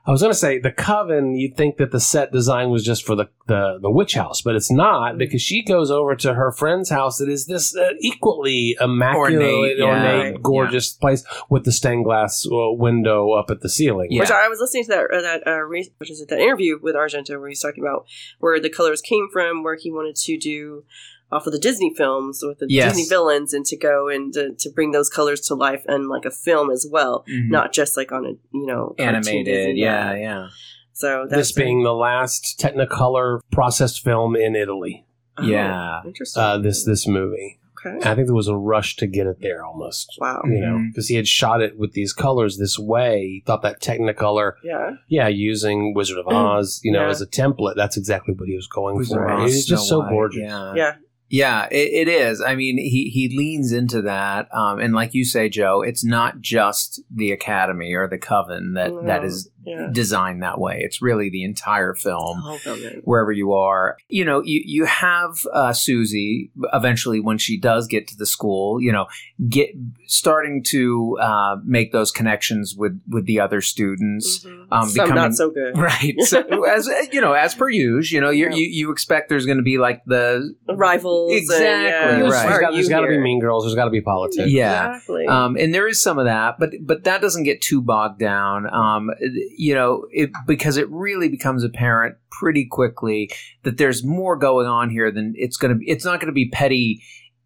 [0.09, 1.35] I was going to say the coven.
[1.35, 4.55] You'd think that the set design was just for the, the the witch house, but
[4.55, 7.19] it's not because she goes over to her friend's house.
[7.19, 10.39] That is this uh, equally immaculate, Ornate, ornate, yeah.
[10.41, 14.07] gorgeous place with the stained glass uh, window up at the ceiling.
[14.09, 14.21] Yeah.
[14.21, 16.95] Which I was listening to that uh, that uh, re- which is that interview with
[16.95, 18.07] Argento where he's talking about
[18.39, 20.85] where the colors came from, where he wanted to do
[21.31, 22.93] off of the Disney films with the Yes.
[22.93, 26.25] Disney villains, and to go and to, to bring those colors to life and like
[26.25, 29.07] a film as well, not just like on a you know Mm-hmm.
[29.09, 29.45] animated.
[29.45, 30.47] Disney, Yeah, yeah,
[30.93, 35.05] So that's This being the last Technicolor processed film in Italy.
[35.37, 36.01] Oh, Yeah.
[36.05, 36.41] interesting.
[36.43, 37.59] Uh, this this movie.
[37.85, 37.97] okay.
[38.09, 40.17] I think there was a rush to get it there almost.
[40.19, 40.41] Wow.
[40.45, 43.21] You know, because he had shot it with these colors this way.
[43.21, 44.95] He thought that Technicolor Yeah.
[45.07, 47.09] yeah, using Wizard of Oz, you know, Yeah.
[47.09, 47.75] as a template.
[47.77, 49.29] That's exactly what he was going Wizard for.
[49.29, 50.41] of It was just Snow so gorgeous.
[50.41, 50.95] Yeah, Yeah.
[51.29, 52.41] Yeah, it, it is.
[52.41, 56.41] I mean, he he leans into that, um, and like you say, Joe, it's not
[56.41, 59.03] just the Academy or the Coven that No.
[59.03, 59.89] that is Yeah.
[59.91, 60.79] designed that way.
[60.81, 62.41] It's really the entire film.
[62.43, 63.01] Oh, okay.
[63.03, 63.97] wherever you are.
[64.07, 68.81] You know, you you have uh, Susie eventually when she does get to the school.
[68.81, 69.07] You know,
[69.47, 69.71] get
[70.07, 74.45] starting to uh, make those connections with with the other students.
[74.45, 74.67] Mhm.
[74.71, 75.77] Um, Some becoming- not so good.
[75.89, 76.15] Right.
[76.21, 78.57] So as you know, as per usual, you know, you're, Yeah.
[78.57, 81.33] you you expect there's going to be like the Rivals.
[81.33, 82.19] Exactly, And, yeah, right.
[82.19, 83.63] There's why got, are there's you got to be mean girls.
[83.65, 84.49] There's got to be politics.
[84.51, 84.95] yeah.
[84.95, 85.25] Exactly.
[85.27, 88.71] Um, and there is some of that, but but that doesn't get too bogged down.
[88.73, 89.09] Um,
[89.57, 93.29] you know, it, because it really becomes apparent pretty quickly
[93.63, 95.89] that there's more going on here than it's going to be.
[95.89, 97.01] It's not going to be petty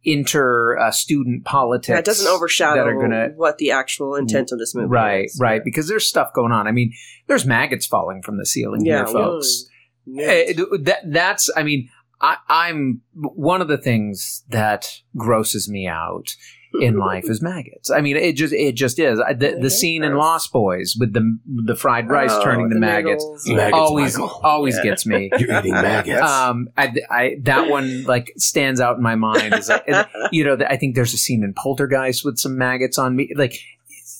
[0.06, 1.96] inter uh, student politics.
[1.96, 5.38] that doesn't overshadow that gonna- what the actual intent of this movie Right, is.
[5.42, 5.64] right.
[5.64, 6.68] Because there's stuff going on.
[6.68, 6.92] I mean,
[7.28, 9.66] there's maggots falling from the ceiling Yeah, here, folks.
[10.06, 10.26] yeah.
[10.26, 11.88] Eh, that that's I mean
[12.20, 16.36] I, I'm one of the things that grosses me out
[16.82, 17.92] in life is maggots.
[17.92, 20.16] I mean it just it just is I, the, the scene in.
[20.16, 23.48] Lost Boys with the the fried rice Oh, turning to the maggots noodles.
[23.48, 24.40] Maggots, always Michael.
[24.44, 24.84] always Yeah.
[24.84, 25.30] gets me.
[25.38, 26.22] You're eating maggots.
[26.22, 29.54] Um, I, I that one like stands out in my mind.
[29.56, 29.86] Is like,
[30.32, 33.32] you know, I think there's a scene in Poltergeist with some maggots on me.
[33.36, 33.54] Like,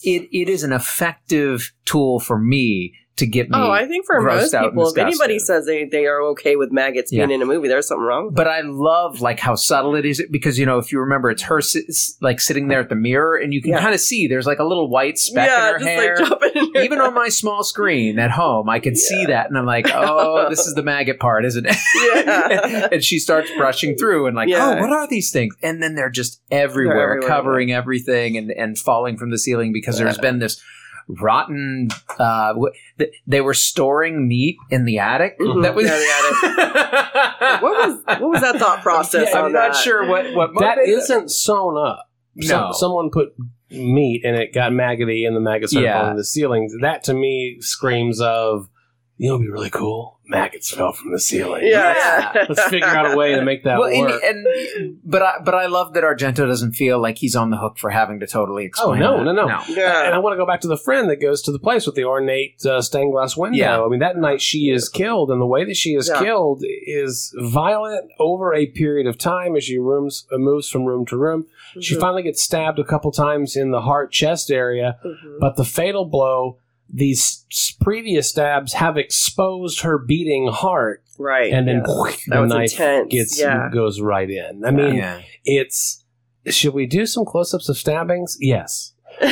[0.04, 3.58] it it is an effective tool for me to get me.
[3.58, 7.12] Oh, I think for most people, if anybody says they, they are okay with maggots
[7.12, 8.26] being in a movie, there's something wrong.
[8.28, 11.30] with but I love like how subtle it is because you know if you remember
[11.30, 11.86] it's her si-
[12.22, 13.82] like sitting there at the mirror and you can Yeah.
[13.82, 16.16] kind of see there's like a little white speck yeah, in her just hair.
[16.18, 19.48] like dropping in your Even on my small screen at home, I could see that,
[19.48, 21.76] and I'm like, "Oh, this is the maggot part, isn't it?"
[22.16, 22.88] Yeah.
[22.92, 24.76] and she starts brushing through, and like, oh, Yeah.
[24.78, 28.78] "Oh, what are these things?" And then they're just everywhere, everywhere, covering everything and and
[28.78, 30.60] falling from the ceiling because there's been this
[31.08, 31.90] rotten.
[32.20, 35.38] Uh, w- th- they were storing meat in the attic.
[35.40, 35.62] Mhm.
[35.64, 39.76] That was Yeah, the what was what was that thought process Yeah, on I'm not
[39.76, 42.10] sure what what that motivated isn't sewn up.
[42.42, 42.72] Some- No.
[42.74, 43.30] someone put
[43.70, 46.00] meat and it got maggoty and the maggots started Yeah.
[46.00, 46.70] falling to the ceiling.
[46.82, 48.70] That to me screams of
[49.18, 50.13] You know, what'd be really cool.
[50.26, 51.64] Maggots fell from the ceiling.
[51.66, 52.32] Yeah.
[52.50, 54.22] Let's figure out a way to make that well, work.
[54.24, 54.46] and,
[54.78, 57.78] and but I but I love that Argento doesn't feel like he's on the hook
[57.78, 59.04] for having to totally explain.
[59.04, 59.34] Oh, no, that.
[59.34, 59.60] no, no.
[59.68, 60.12] and Yeah.
[60.14, 62.06] I want to go back to the friend that goes to the place with the
[62.06, 63.58] ornate uh, stained glass window.
[63.58, 63.82] Yeah.
[63.84, 66.22] I mean, that night she is killed, and the way that she is Yeah.
[66.24, 71.06] killed is violent over a period of time as she rooms, uh, moves from room
[71.08, 71.48] to room.
[71.82, 72.00] She Mhm.
[72.00, 75.40] finally gets stabbed a couple times in the heart chest area, Mhm.
[75.40, 76.60] but the fatal blow,
[76.94, 77.46] these
[77.82, 81.52] previous stabs have exposed her beating heart, Right.
[81.52, 81.82] and then yeah.
[81.84, 83.70] the That knife intense, gets yeah.
[83.74, 84.64] goes right in.
[84.64, 85.22] I mean, yeah.
[85.44, 86.06] it's.
[86.48, 88.38] Should we do some close-ups of stabbings?
[88.40, 88.94] Yes.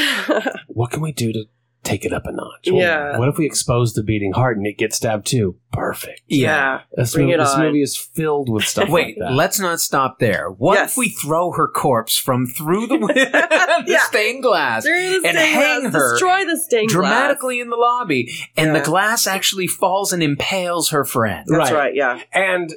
[0.68, 1.46] What can we do to
[1.84, 2.62] take it up a notch?
[2.64, 3.18] Yeah.
[3.18, 5.56] What if we expose the beating heart and it gets stabbed too?
[5.74, 6.22] Perfect.
[6.28, 6.82] Yeah.
[6.96, 9.34] This, Bring movie, it this movie is filled with stuff Wait, like that.
[9.36, 10.50] let's not stop there.
[10.50, 10.92] What Yes.
[10.92, 12.98] if we throw her corpse from through the,
[13.86, 14.00] the Yeah.
[14.04, 16.94] stained glass the and stained hang glass, her destroy the stained glass.
[16.94, 18.80] dramatically in the lobby, and Yeah.
[18.80, 21.46] the glass actually falls and impales her friend?
[21.50, 21.78] That's Right.
[21.78, 21.96] right.
[21.96, 22.20] Yeah.
[22.34, 22.74] and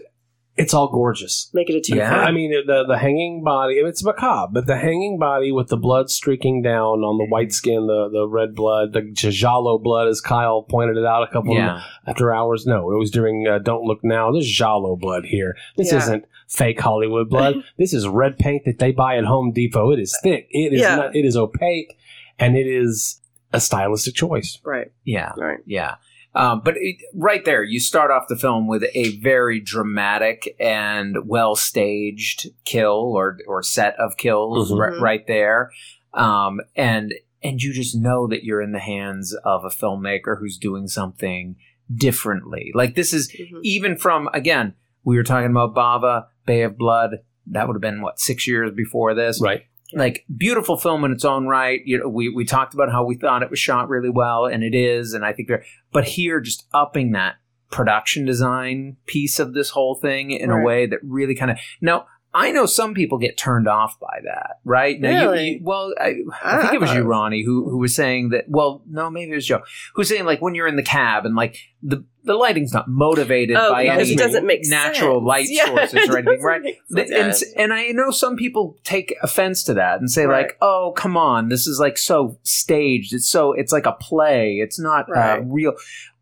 [0.57, 1.51] it's all gorgeous.
[1.53, 1.97] Make it a two.
[1.97, 2.13] Yeah.
[2.15, 3.75] I mean, the the hanging body.
[3.75, 7.87] It's macabre, but the hanging body with the blood streaking down on the white skin,
[7.87, 11.83] the the red blood, the giallo blood, as Kyle pointed it out a couple Yeah.
[12.07, 12.67] after hours.
[12.67, 14.31] No, it was during uh, Don't Look Now.
[14.33, 15.57] There's Giallo blood here.
[15.77, 15.99] This Yeah.
[15.99, 17.57] isn't fake Hollywood blood.
[17.79, 19.91] this is red paint that they buy at Home Depot.
[19.91, 20.47] It is thick.
[20.51, 20.97] It is Yeah.
[20.97, 21.97] not, it is opaque,
[22.39, 23.21] and it is
[23.53, 24.59] a stylistic choice.
[24.65, 24.93] Right.
[25.05, 25.33] Yeah.
[25.37, 25.59] Right.
[25.67, 25.97] Yeah.
[26.37, 31.17] Um, but it, right there, you start off the film with a very dramatic and
[31.27, 34.79] well staged kill or or set of kills Mhm.
[34.95, 35.71] ri- right there,
[36.13, 40.57] um, and and you just know that you're in the hands of a filmmaker who's
[40.59, 41.57] doing something
[41.95, 42.73] differently.
[42.75, 43.61] Like this is Mhm.
[43.63, 44.75] even from again,
[45.05, 47.19] we were talking about Bava, Bay of Blood.
[47.47, 49.65] That would have been what six years before this Right.
[49.95, 51.81] Like beautiful film in its own right.
[51.85, 54.63] You know, we we talked about how we thought it was shot really well, and
[54.63, 55.65] it is, and I think they're.
[55.93, 57.37] But here, just upping that
[57.71, 62.07] production design piece of this whole thing in a way that really kind of now.
[62.37, 65.01] I know some people get turned off by that, right?
[65.01, 65.51] Now, Really?
[65.53, 68.47] you- well, I, I I- think it was you, Ronee, who who was saying that.
[68.49, 69.63] Well, no, maybe it was Joe,
[69.95, 73.57] who's saying like when you're in the cab and like the the lighting's not motivated
[73.57, 75.27] Oh, by because any it doesn't make natural sense.
[75.29, 76.63] light Yeah, sources or anything, right?
[76.63, 77.43] make Th- sense.
[77.43, 80.47] And, and I know some people take offense to that and say Right.
[80.47, 83.13] like, "Oh, come on, this is like so staged.
[83.15, 84.55] It's so it's like a play.
[84.55, 85.75] It's not uh, real."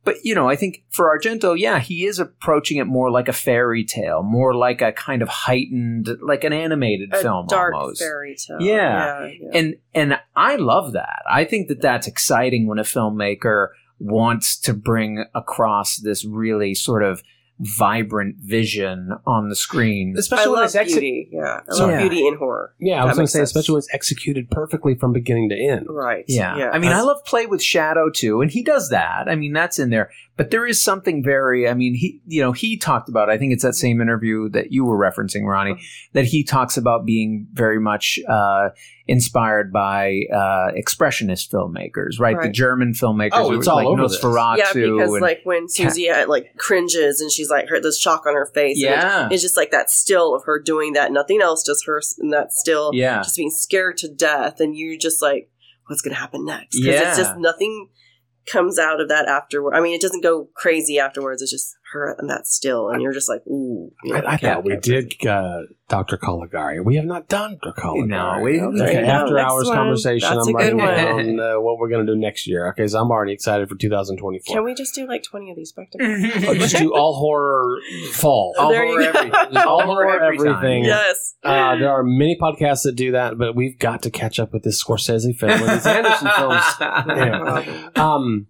[0.05, 3.33] But you know, I think for Argento, yeah, he is approaching it more like a
[3.33, 8.01] fairy tale, more like a kind of heightened, like an animated a film dark almost.
[8.01, 8.61] fairy tale.
[8.61, 9.27] Yeah.
[9.27, 9.59] yeah, yeah.
[9.59, 11.23] And and I love that.
[11.31, 13.69] I think that that's exciting when a filmmaker
[14.01, 17.23] wants to bring across this really sort of
[17.61, 20.15] vibrant vision on the screen.
[20.19, 21.01] Especially I when love it's executed.
[21.01, 21.29] beauty.
[21.33, 22.01] Yeah, I love Yeah.
[22.01, 22.75] beauty in horror.
[22.81, 23.51] Yeah, I was going to say, sense.
[23.51, 25.87] especially when it's executed perfectly from beginning to end.
[25.89, 26.25] Right.
[26.29, 26.71] Yeah.
[26.73, 29.29] I mean, I love play with shadow too, and he does that.
[29.29, 30.11] I mean, that's in there.
[30.37, 33.53] But there is something very, I mean, he, you know, he talked about, I think
[33.53, 35.79] it's that same interview that you were referencing, Ronee,
[36.15, 38.71] that he talks about being very much uh,
[39.07, 42.41] inspired by uh, expressionist filmmakers, right?
[42.41, 44.25] The German filmmakers, Oh, who- it's all like over this.
[44.25, 44.57] Nosferatu.
[44.57, 48.25] yeah, because and- like when Susie uh, like cringes and she's like her this shock
[48.27, 48.79] on her face.
[48.81, 49.29] yeah.
[49.31, 52.33] it's just like that still of her doing that, nothing else, just her s- and
[52.33, 53.19] that still, Yeah.
[53.23, 55.51] just being scared to death, and you're just like,
[55.89, 56.77] what's gonna happen next?
[56.81, 57.09] Because Yeah.
[57.09, 57.89] it's just nothing
[58.47, 59.75] comes out of that afterward.
[59.75, 61.43] I mean, it doesn't go crazy afterwards.
[61.43, 63.91] It's just her and that still, and you're just like, ooh.
[64.05, 66.17] you know, I, I thought we did uh, Dr.
[66.17, 66.81] Caligari.
[66.81, 67.81] We have not done Dr.
[67.81, 68.07] Caligari.
[68.09, 69.77] No, we- Okay, Okay, no, after hours one.
[69.77, 70.95] conversation, That's I'm writing one.
[70.95, 72.69] down uh, what we're going to do next year.
[72.71, 74.55] Okay, so I'm already excited for 2024.
[74.55, 76.45] Can we just do like 20 of these back to back?
[76.49, 77.79] Oh, just do all horror
[78.13, 78.55] fall.
[78.59, 79.19] All There horror you go.
[79.19, 79.57] everything.
[79.57, 80.49] All All horror horror every time.
[80.57, 80.85] everything.
[80.85, 81.35] Yes.
[81.43, 84.63] Uh, there are many podcasts that do that, but we've got to catch up with
[84.63, 86.63] this Scorsese film and these Anderson films.
[86.81, 87.89] Yeah.
[87.97, 88.47] Um,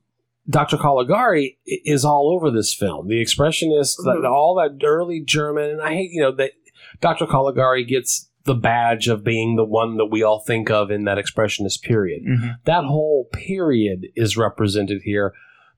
[0.48, 0.76] Dr.
[0.76, 3.08] Caligari is all over this film.
[3.08, 4.30] The expressionist, the- Mhm.
[4.30, 6.52] all that early German, and I hate, you know, that
[7.00, 7.26] Dr.
[7.26, 11.16] Caligari gets the badge of being the one that we all think of in that
[11.16, 12.24] expressionist period.
[12.24, 12.56] Mhm.
[12.64, 15.32] That whole period is represented here.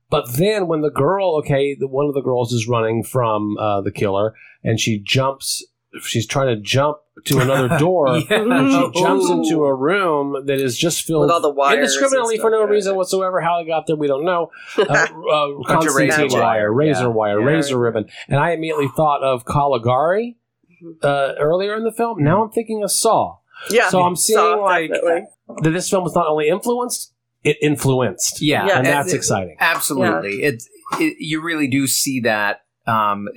[0.08, 3.82] But then when the girl, okay, the, one of the girls is running from uh,
[3.82, 5.62] the killer, and she jumps,
[6.00, 8.18] she's trying to jump to another door.
[8.18, 8.40] Yeah.
[8.42, 9.32] And she jumps Ooh.
[9.42, 11.76] into a room that is just filled With all the wires.
[11.78, 12.70] indiscriminately and for no yeah.
[12.70, 13.40] reason whatsoever.
[13.40, 14.50] How it got there, we don't know.
[14.78, 16.72] Uh, uh, concertina razor wire, wire.
[16.72, 17.06] razor Yeah.
[17.08, 17.46] wire, Yeah.
[17.46, 20.36] razor ribbon, and I immediately thought of Caligari
[20.84, 21.02] Mhm.
[21.04, 22.22] uh, earlier in the film.
[22.22, 23.36] Now I'm thinking of Saw.
[23.70, 23.88] Yeah.
[23.88, 25.22] So I'm seeing Soft, like definitely.
[25.62, 27.12] that this film was not only influenced,
[27.44, 28.42] it influenced.
[28.42, 28.78] Yeah, Yeah.
[28.78, 29.56] and and that's it- exciting.
[29.60, 30.68] Absolutely, it's
[31.00, 32.62] it, you really do see that.
[32.86, 33.28] Um,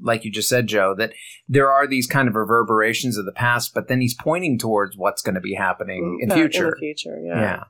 [0.00, 1.12] like you just said, Joe, that
[1.48, 5.22] there are these kind of reverberations of the past, but then he's pointing towards what's
[5.22, 6.64] going to be happening in Back future.
[6.66, 7.40] In the future, yeah.
[7.40, 7.64] yeah.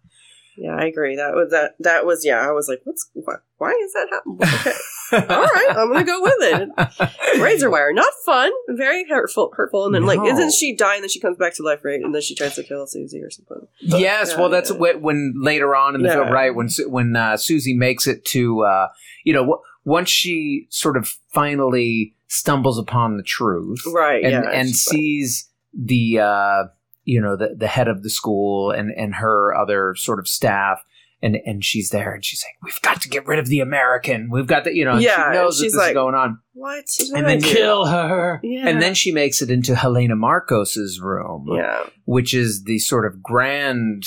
[0.61, 1.15] Yeah, I agree.
[1.15, 1.75] That was that.
[1.79, 2.41] That was yeah.
[2.41, 4.75] I was like, what's why, why is that happening?
[5.11, 7.41] Okay, all right, I'm gonna go with it.
[7.41, 9.87] Razor wire, not fun, very hurtful, hurtful.
[9.87, 11.01] And then like, isn't she dying?
[11.01, 11.99] then she comes back to life, right?
[11.99, 13.67] And then she tries to kill Susie or something.
[13.81, 14.97] yes, Yeah, well, that's yeah.
[14.97, 16.15] when later on in the Yeah.
[16.17, 16.55] film, right?
[16.55, 18.89] When when uh, Susie makes it to, uh,
[19.25, 24.23] you know, once she sort of finally stumbles upon the truth, Right.
[24.23, 24.51] and yeah.
[24.51, 26.65] and sees the uh,
[27.05, 30.85] you know the the head of the school and and her other sort of staff.
[31.21, 34.31] And, and she's there and she's like, We've got to get rid of the American.
[34.31, 36.39] We've got to, you know, and Yeah, she knows that this is like- going on.
[36.59, 36.85] What?
[37.15, 38.41] and then Kill her.
[38.43, 38.69] Yeah.
[38.69, 41.85] And then she makes it into Helena Markos's room, yeah.
[42.05, 44.05] which is the sort of grand,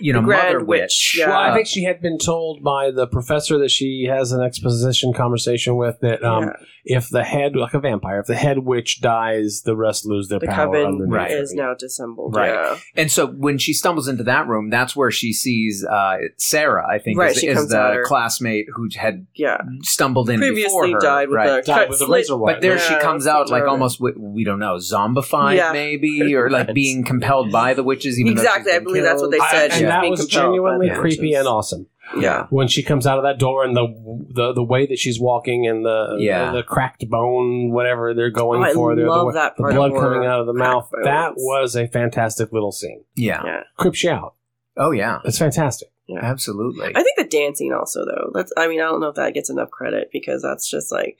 [0.00, 1.16] you know, grand mother witch, witch.
[1.18, 1.28] yeah.
[1.28, 5.12] Well, I think she had been told by the professor that she has an exposition
[5.12, 6.96] conversation with that um, yeah.
[6.96, 10.40] if the head, like a vampire, if the head witch dies, the rest lose their
[10.40, 10.66] The power.
[10.74, 11.30] coven underneath Right.
[11.30, 12.34] is now dissembled.
[12.34, 12.50] Right.
[12.52, 12.78] Yeah.
[12.96, 16.98] And so when she stumbles into that room, that's where she sees uh, Sarah, I
[16.98, 19.58] think, Right, is, she is the classmate who had Yeah.
[19.82, 20.98] stumbled in before Previously her.
[21.00, 21.48] died with right.
[21.60, 22.16] a Died with a slit.
[22.18, 22.54] razor wire.
[22.54, 23.68] But there she comes out like right.
[23.70, 25.72] almost, we, we don't know, zombified Yeah.
[25.72, 28.18] maybe, or like being compelled by the witches.
[28.18, 29.48] Even Exactly, I been believe that's what they killed.
[29.48, 29.70] I- said.
[29.72, 31.86] and was that being was genuinely creepy and awesome.
[32.18, 32.46] Yeah.
[32.50, 33.86] When she comes out of that door and the
[34.34, 36.50] the, the way that she's walking and the Yeah.
[36.50, 39.62] the, the cracked bone, whatever they're going Oh, I for, there, love the, that the
[39.62, 40.90] part of blood coming out of the mouth.
[40.92, 43.04] Cracked That was a fantastic little scene.
[43.14, 43.42] Yeah.
[43.44, 43.60] Yeah.
[43.78, 44.34] Creeps you out.
[44.76, 45.20] Oh, yeah.
[45.24, 45.88] It's fantastic.
[46.06, 46.18] Yeah.
[46.20, 46.88] Absolutely.
[46.94, 48.30] I think the dancing also though.
[48.34, 51.16] That's I mean, I don't know if that gets enough credit because that's just like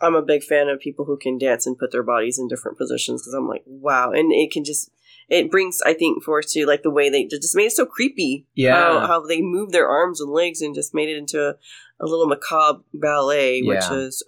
[0.00, 2.78] I'm a big fan of people who can dance and put their bodies in different
[2.78, 4.10] positions because I'm like, wow.
[4.10, 4.90] And it can just
[5.28, 8.46] it brings I think forth to like the way they just made it so creepy.
[8.54, 9.00] Yeah.
[9.00, 11.54] How, how they moved their arms and legs and just made it into a,
[12.00, 14.22] a little macabre ballet, which is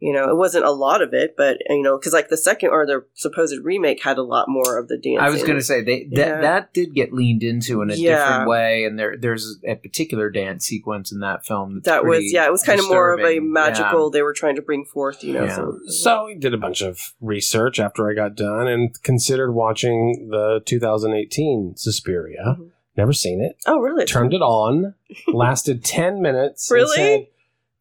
[0.00, 2.70] you know, it wasn't a lot of it, but you know, because like the second
[2.70, 5.18] or the supposed remake had a lot more of the dancing.
[5.20, 6.40] I was going to say they, that Yeah.
[6.40, 8.16] that did get leaned into in a Yeah.
[8.28, 12.32] different way, and there there's a particular dance sequence in that film that's that was
[12.32, 14.04] yeah, it was kind of more of a magical.
[14.06, 14.10] Yeah.
[14.18, 15.44] They were trying to bring forth, you know.
[15.44, 15.56] Yeah.
[15.56, 20.28] So, So we did a bunch of research after I got done and considered watching
[20.30, 22.56] the 2018 Suspiria.
[22.58, 22.70] Mhm.
[22.96, 23.56] Never seen it.
[23.66, 24.04] oh, really?
[24.04, 24.94] Turned it on.
[25.28, 26.70] Lasted 10 minutes.
[26.70, 26.96] and Really?
[26.96, 27.26] said,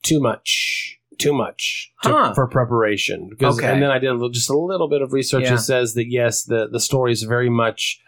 [0.04, 0.99] Too much.
[1.20, 2.34] Too much to- Huh.
[2.34, 3.28] for preparation.
[3.30, 3.68] Because, Okay.
[3.72, 5.52] And then I did a little, just a little bit of research Yeah.
[5.52, 8.00] that says that yes, the, the story is very much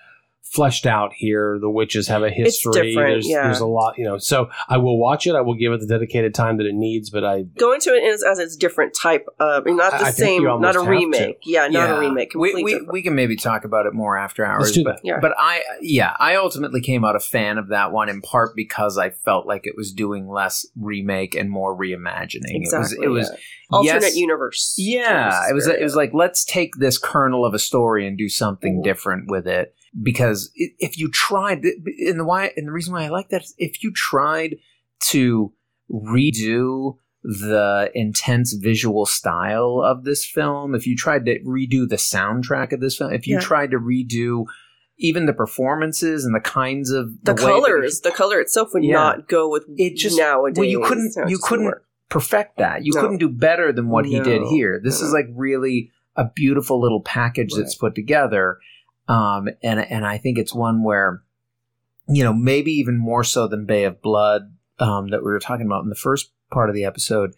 [0.52, 1.58] fleshed out here.
[1.62, 2.74] The witches have a history.
[2.74, 3.44] different, there's, yeah.
[3.44, 4.18] there's a lot, you know.
[4.18, 5.34] So I will watch it.
[5.34, 7.10] I will give it the dedicated time that it needs.
[7.10, 10.16] But I Go into it as, as its different type of, not the I think
[10.16, 11.38] same, you not a have remake.
[11.46, 11.96] Yeah, not Yeah.
[11.96, 12.34] a remake.
[12.36, 14.64] We, we, we can maybe talk about it more after hours.
[14.64, 15.00] Let's do but.
[15.04, 15.20] Yeah.
[15.22, 18.98] but I, yeah, I ultimately came out a fan of that one in part because
[18.98, 22.42] I felt like it was doing less remake and more reimagining.
[22.56, 22.98] exactly.
[23.02, 23.40] It was, it was
[23.72, 24.76] alternate yes, universe.
[24.78, 25.68] Yeah, it was.
[25.68, 28.84] It was like let's take this kernel of a story and do something Mhm.
[28.84, 29.74] different with it.
[30.02, 33.54] Because if you tried, and the why, and the reason why I like that is
[33.58, 34.58] if you tried
[35.10, 35.52] to
[35.92, 42.72] redo the intense visual style of this film, if you tried to redo the soundtrack
[42.72, 43.42] of this film, if you Yeah.
[43.42, 44.46] tried to redo
[44.98, 48.02] even the performances and the kinds of the, that colors.
[48.02, 48.94] The color itself would Yeah.
[48.94, 50.58] not go with It just- nowadays.
[50.58, 51.74] well, you couldn't- you couldn't
[52.10, 52.86] perfect that.
[52.86, 53.02] You No.
[53.02, 54.80] couldn't do better than what he did here.
[54.84, 55.08] This No.
[55.08, 58.60] is like really a beautiful little package that's put together.
[59.12, 61.22] Um, and and I think it's one where,
[62.08, 65.66] you know, maybe even more so than Bay of Blood um, that we were talking
[65.66, 67.34] about in the first part of the episode.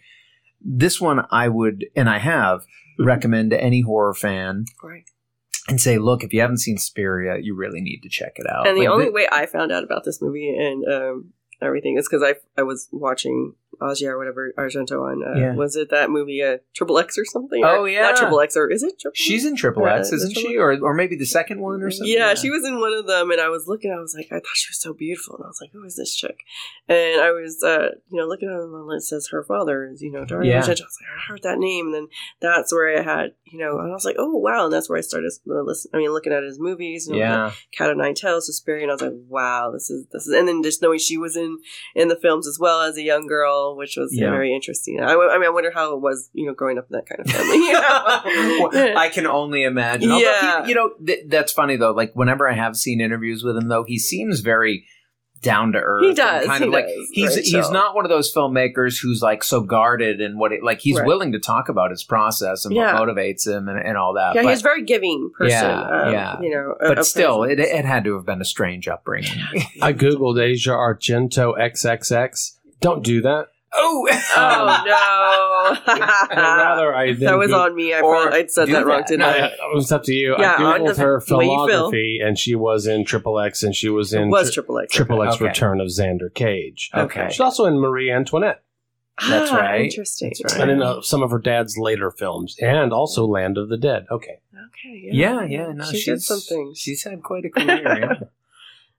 [0.61, 2.65] This one I would, and I have,
[2.99, 5.03] recommend to any horror fan Right.
[5.67, 8.67] and say, look, if you haven't seen Spiria, you really need to check it out.
[8.67, 12.07] And the Like, only way I found out about this movie and um, everything is
[12.07, 15.55] because I I was watching Asia or whatever Argento on uh, Yeah.
[15.55, 17.63] was it that movie uh, Triple X or something?
[17.65, 18.01] Oh, yeah.
[18.01, 19.15] not Triple X or is it Triple?
[19.15, 20.57] she's in Triple X, is isn't she?
[20.57, 22.13] Or or maybe the second one or something.
[22.13, 23.91] Yeah, she was in one of them, and I was looking.
[23.91, 25.95] I was like, I thought she was so beautiful, and I was like, who is
[25.95, 26.37] this chick?
[26.87, 30.01] And I was, uh, you know, looking at it, and it says her father is,
[30.01, 30.61] you know, Dario Yeah.
[30.61, 30.67] Argento.
[30.67, 32.07] I was like, I heard that name, and then
[32.41, 34.97] that's where I had, you know, and I was like, oh wow, and that's where
[34.97, 35.91] I started listening.
[35.93, 37.51] I mean, looking at his movies, know, Yeah.
[37.77, 40.47] Cat of Nine Tails, Suspiria, and I was like, wow, this is this is, and
[40.47, 41.57] then just knowing she was in
[41.95, 44.29] in the films as well as a young girl, which was Yeah.
[44.29, 44.99] very interesting.
[44.99, 47.21] I, I mean, I wonder how it was, you know, growing up in that kind
[47.21, 47.57] of family.
[47.57, 48.69] You know?
[48.73, 50.11] Well, I can only imagine.
[50.11, 50.63] Although Yeah.
[50.63, 51.91] he- you know, th- that's funny though.
[51.91, 54.85] Like whenever I have seen interviews with him, though, he seems very
[55.41, 56.05] down to earth.
[56.05, 57.71] He does, Kind he of like he's Very he's chill.
[57.73, 60.79] not one of those filmmakers who's like so guarded and what it like.
[60.79, 61.05] He's Right.
[61.05, 62.97] willing to talk about his process and Yeah.
[62.97, 64.35] what motivates him and, and all that.
[64.35, 65.59] yeah, but, he's a very giving person.
[65.59, 66.41] Yeah, um, yeah.
[66.41, 69.31] You know, but a still, it, it had to have been a strange upbringing.
[69.81, 72.51] I googled Asia Argento XXX.
[72.83, 73.47] Don't do that.
[73.75, 74.07] Oh,
[74.37, 76.35] Oh no!
[76.35, 77.91] Rather, I that was Goog- on me.
[77.93, 79.07] I Or probably I said do that wrong, that.
[79.07, 79.37] didn't I?
[79.39, 80.35] I, it was up to you.
[80.37, 83.89] Yeah, I googled the her way filmography, and she was in Triple X, and she
[83.89, 84.93] was It in was Tri- Triple X.
[84.93, 85.45] Triple X Okay.
[85.45, 86.91] Return of Xander Cage.
[86.93, 87.29] Okay.
[87.31, 88.61] She's also in Marie Antoinette,
[89.27, 89.85] That's Ah, right.
[89.85, 90.33] Interesting.
[90.39, 90.61] That's right.
[90.61, 94.05] and in uh, some of her dad's later films, and also Land of the Dead.
[94.11, 94.37] Okay.
[94.67, 95.09] Okay.
[95.11, 95.71] yeah, yeah.
[95.71, 96.77] No, she she's did some things.
[96.77, 97.81] She's had quite a career.
[97.99, 98.13] yeah.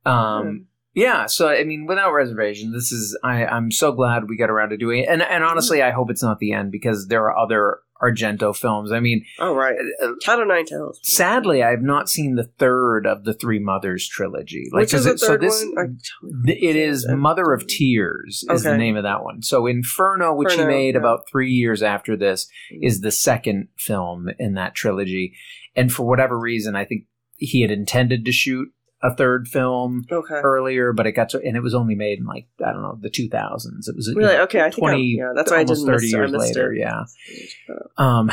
[0.06, 1.26] Um, yeah.
[1.26, 3.18] So I mean, without reservation, this is.
[3.22, 6.10] I, I'm so glad we got around to doing it, and and honestly, I hope
[6.10, 8.92] it's not the end because there are other Argento films.
[8.92, 9.76] I mean, oh right.
[10.02, 11.00] uh, Cat o' Nine Tails.
[11.02, 14.68] sadly, I have not seen the third of the Three Mothers trilogy.
[14.72, 15.98] Which is the it- so third this, one?
[16.46, 19.42] It is Uh, Mother of Tears is the name of that one.
[19.42, 21.00] So Inferno, which he made yeah.
[21.00, 25.34] about three years after this, is the second film in that trilogy.
[25.76, 27.04] And for whatever reason, I think
[27.36, 28.68] he had intended to shoot
[29.04, 30.34] a third film Okay.
[30.42, 32.98] earlier, but it got to, and it was only made in like I don't know
[33.00, 33.86] the two thousands.
[33.86, 34.34] It was you Really?
[34.34, 34.60] know, Okay.
[34.60, 35.16] I think I, twenty.
[35.18, 35.32] yeah.
[35.36, 36.72] That's why I almost didn't thirty miss, years missed later.
[36.72, 36.78] it.
[36.80, 37.02] Yeah.
[37.98, 38.30] Um,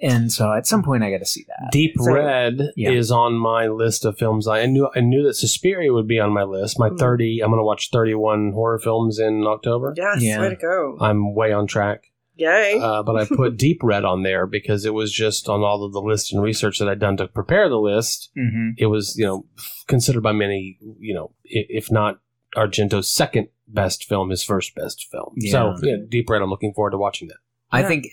[0.00, 1.70] and so at some point I got to see that.
[1.72, 2.90] Deep So- Red Yeah.
[2.90, 4.48] is on my list of films.
[4.48, 6.78] I knew I knew that Suspiria would be on my list.
[6.78, 6.98] My Mhm.
[6.98, 7.40] thirty.
[7.42, 9.94] I'm going to watch 31 horror films in October.
[9.96, 10.22] Yes.
[10.22, 10.40] Yeah.
[10.40, 10.96] Way to go.
[11.00, 12.04] I'm way on track.
[12.36, 12.78] Yay.
[12.80, 15.92] Uh, but I put Deep Red on there because it was just on all of
[15.92, 18.30] the list and research that I'd done to prepare the list.
[18.36, 19.46] hmm It was, you know,
[19.86, 22.18] considered by many, you know, if not
[22.56, 25.34] Argento's second best film, his first best film.
[25.50, 25.90] So, Yeah.
[25.90, 26.42] yeah, Deep Red.
[26.42, 27.38] I'm looking forward to watching that.
[27.70, 27.88] I Yeah.
[27.88, 28.06] think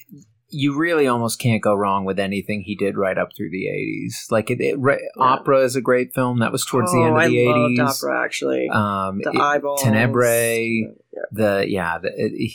[0.54, 4.30] you really almost can't go wrong with anything he did right up through the 80s.
[4.30, 5.24] Like it, it, re- Yeah.
[5.24, 6.40] Opera is a great film.
[6.40, 7.80] That was towards the oh, end of the I 80s.
[8.04, 8.68] opera actually.
[8.70, 9.82] Um, the it- eyeballs.
[9.82, 10.88] Tenebrae.
[11.14, 11.20] Yeah.
[11.32, 12.52] the yeah, the, it,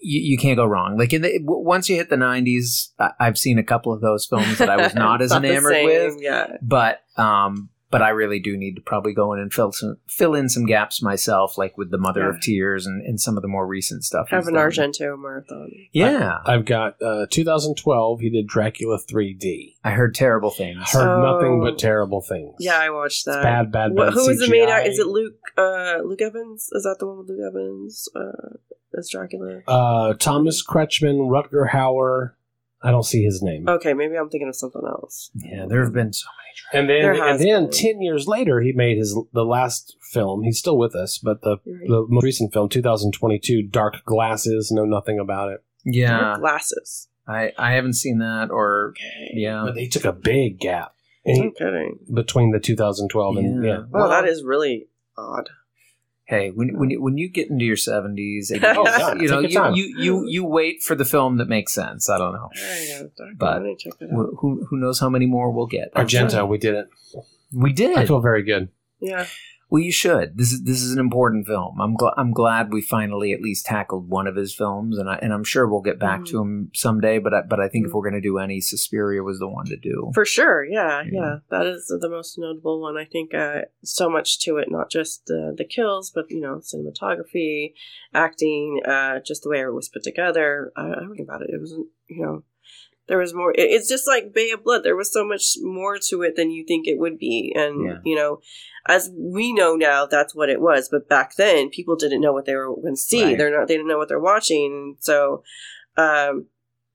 [0.00, 0.96] you, you can't go wrong.
[0.98, 4.26] Like in the, once you hit the 90s, I, I've seen a couple of those
[4.26, 6.16] films that I was not as enamored same, with.
[6.20, 6.56] Yeah.
[6.62, 10.34] But um, but I really do need to probably go in and fill some, fill
[10.34, 12.30] in some gaps myself, like with the Mother Yeah.
[12.30, 14.30] of Tears and, and some of the more recent stuff.
[14.30, 14.68] Have an done.
[14.68, 15.70] Argento marathon.
[15.92, 18.20] Yeah, I've got uh, 2012.
[18.20, 19.74] He did Dracula 3D.
[19.84, 20.90] I heard terrible things.
[20.90, 21.34] Heard Oh.
[21.34, 22.56] nothing but terrible things.
[22.58, 23.42] Yeah, I watched that.
[23.42, 24.14] bad, bad, What, bad.
[24.14, 25.34] who is the main Is it Luke?
[25.56, 26.68] Uh, Luke Evans?
[26.72, 28.08] Is that the one with Luke Evans?
[28.16, 28.56] Uh,
[28.98, 29.60] as Dracula.
[29.68, 32.32] Uh, Thomas Kretschmann, Rutger Hauer.
[32.82, 33.68] I don't see his name.
[33.68, 35.30] Okay, maybe I'm thinking of something else.
[35.34, 36.26] Yeah, there have been so
[36.72, 36.80] many.
[36.80, 37.70] and then, and then been.
[37.70, 40.42] ten years later, he made his the last film.
[40.42, 41.86] He's still with us, but the right.
[41.88, 44.70] the most recent film, 2022, Dark Glasses.
[44.72, 45.62] Know nothing about it.
[45.84, 47.08] Yeah, Dark glasses.
[47.26, 49.30] I I haven't seen that or Okay.
[49.34, 49.62] yeah.
[49.66, 51.98] But he took a big gap and he- No kidding.
[52.12, 53.70] between the 2012 and Yeah.
[53.70, 53.78] yeah.
[53.90, 55.48] Well, that is really odd.
[56.24, 59.40] Hey, when when you, when you get into your seventies, and Oh, God, you know
[59.40, 62.08] you, you you you wait for the film that makes sense.
[62.08, 62.48] I don't know.
[62.54, 64.08] There you But- I need to check that.
[64.10, 65.92] Who who- who knows how many more we'll get?
[65.94, 66.86] Argento, we did it.
[67.52, 67.98] We did.
[67.98, 68.68] I feel very good.
[69.00, 69.26] Yeah.
[69.72, 70.36] Well, you should.
[70.36, 71.80] This is this is an important film.
[71.80, 75.14] I'm glad I'm glad we finally at least tackled one of his films, and I
[75.22, 76.26] and I'm sure we'll get back Mhm.
[76.26, 77.18] to him someday.
[77.18, 77.94] But I, but I think if Mhm.
[77.94, 80.10] we're going to do any, Suspiria was the one to do.
[80.12, 81.10] For sure, yeah, Yeah.
[81.10, 82.98] yeah, That is the most notable one.
[82.98, 86.56] I think uh, so much to it, not just the the kills, but you know,
[86.56, 87.72] cinematography,
[88.12, 90.70] acting, uh, just the way it was put together.
[90.76, 91.48] I, read about it.
[91.50, 91.72] It was,
[92.08, 92.42] you know,
[93.08, 93.50] there was more.
[93.52, 94.82] It, it's just like Bay of Blood.
[94.84, 97.98] There was so much more to it than you think it would be, and Yeah.
[98.04, 98.40] you know,
[98.88, 100.88] as we know now, that's what it was.
[100.90, 103.24] But back then, people didn't know what they were going to see.
[103.24, 103.38] Right.
[103.38, 103.68] They're not.
[103.68, 104.96] They didn't know what they're watching.
[105.00, 105.42] So.
[105.96, 106.46] Um,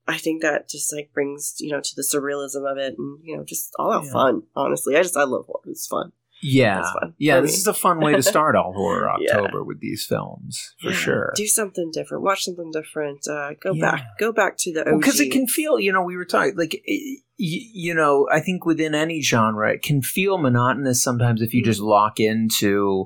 [0.10, 3.36] I think that just like brings you know to the surrealism of it, and you
[3.36, 4.12] know just all out Yeah.
[4.14, 4.44] fun.
[4.56, 5.60] Honestly, I just I love horror.
[5.68, 6.14] It's fun.
[6.42, 6.84] Yeah,
[7.18, 7.40] yeah.
[7.42, 7.58] This me.
[7.58, 9.38] is a fun way to start all horror Yeah.
[9.38, 10.96] October with these films for Yeah.
[10.96, 11.34] sure.
[11.36, 12.24] Do something different.
[12.24, 13.28] Watch something different.
[13.28, 13.92] Uh, go Yeah.
[13.92, 14.06] back.
[14.20, 17.22] Go back to the because it can feel you know we were talking like it,
[17.40, 21.64] you, you know i think within any genre it can feel monotonous sometimes if you
[21.64, 23.06] just lock into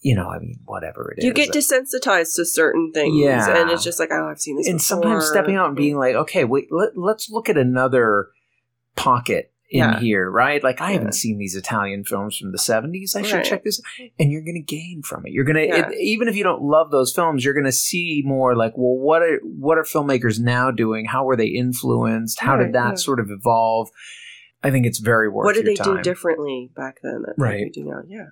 [0.00, 3.14] you know i mean whatever it is you get desensitized to certain things.
[3.18, 3.60] Yeah.
[3.60, 4.66] and it's just like oh, I've seen this.
[4.68, 4.84] and before.
[5.02, 8.28] sometimes stepping out and being like okay wait let, let's look at another
[8.96, 9.98] pocket in Yeah.
[10.00, 10.98] here right like i Yeah.
[10.98, 13.80] haven't seen these italian films from the 70s i should check this
[14.18, 15.88] and you're gonna gain from it you're gonna Yeah.
[15.90, 19.22] it, even if you don't love those films you're gonna see more like well what
[19.22, 23.18] are what are filmmakers now doing how were they influenced how Right, did that sort
[23.18, 23.88] of evolve
[24.62, 25.96] i think it's very worth what did they time.
[25.96, 27.24] do differently back then?
[27.38, 27.64] Right.
[27.64, 28.02] We do now.
[28.06, 28.26] Yeah.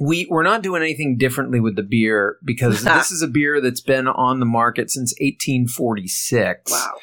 [0.00, 3.80] we we're not doing anything differently with the beer because this is a beer that's
[3.80, 6.94] been on the market since 1846 Wow.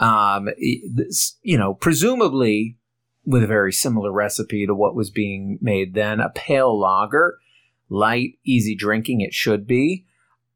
[0.00, 0.48] um,
[0.94, 2.76] this, you know, presumably
[3.28, 7.38] with a very similar recipe to what was being made then, a pale lager,
[7.90, 9.20] light, easy drinking.
[9.20, 10.06] It should be.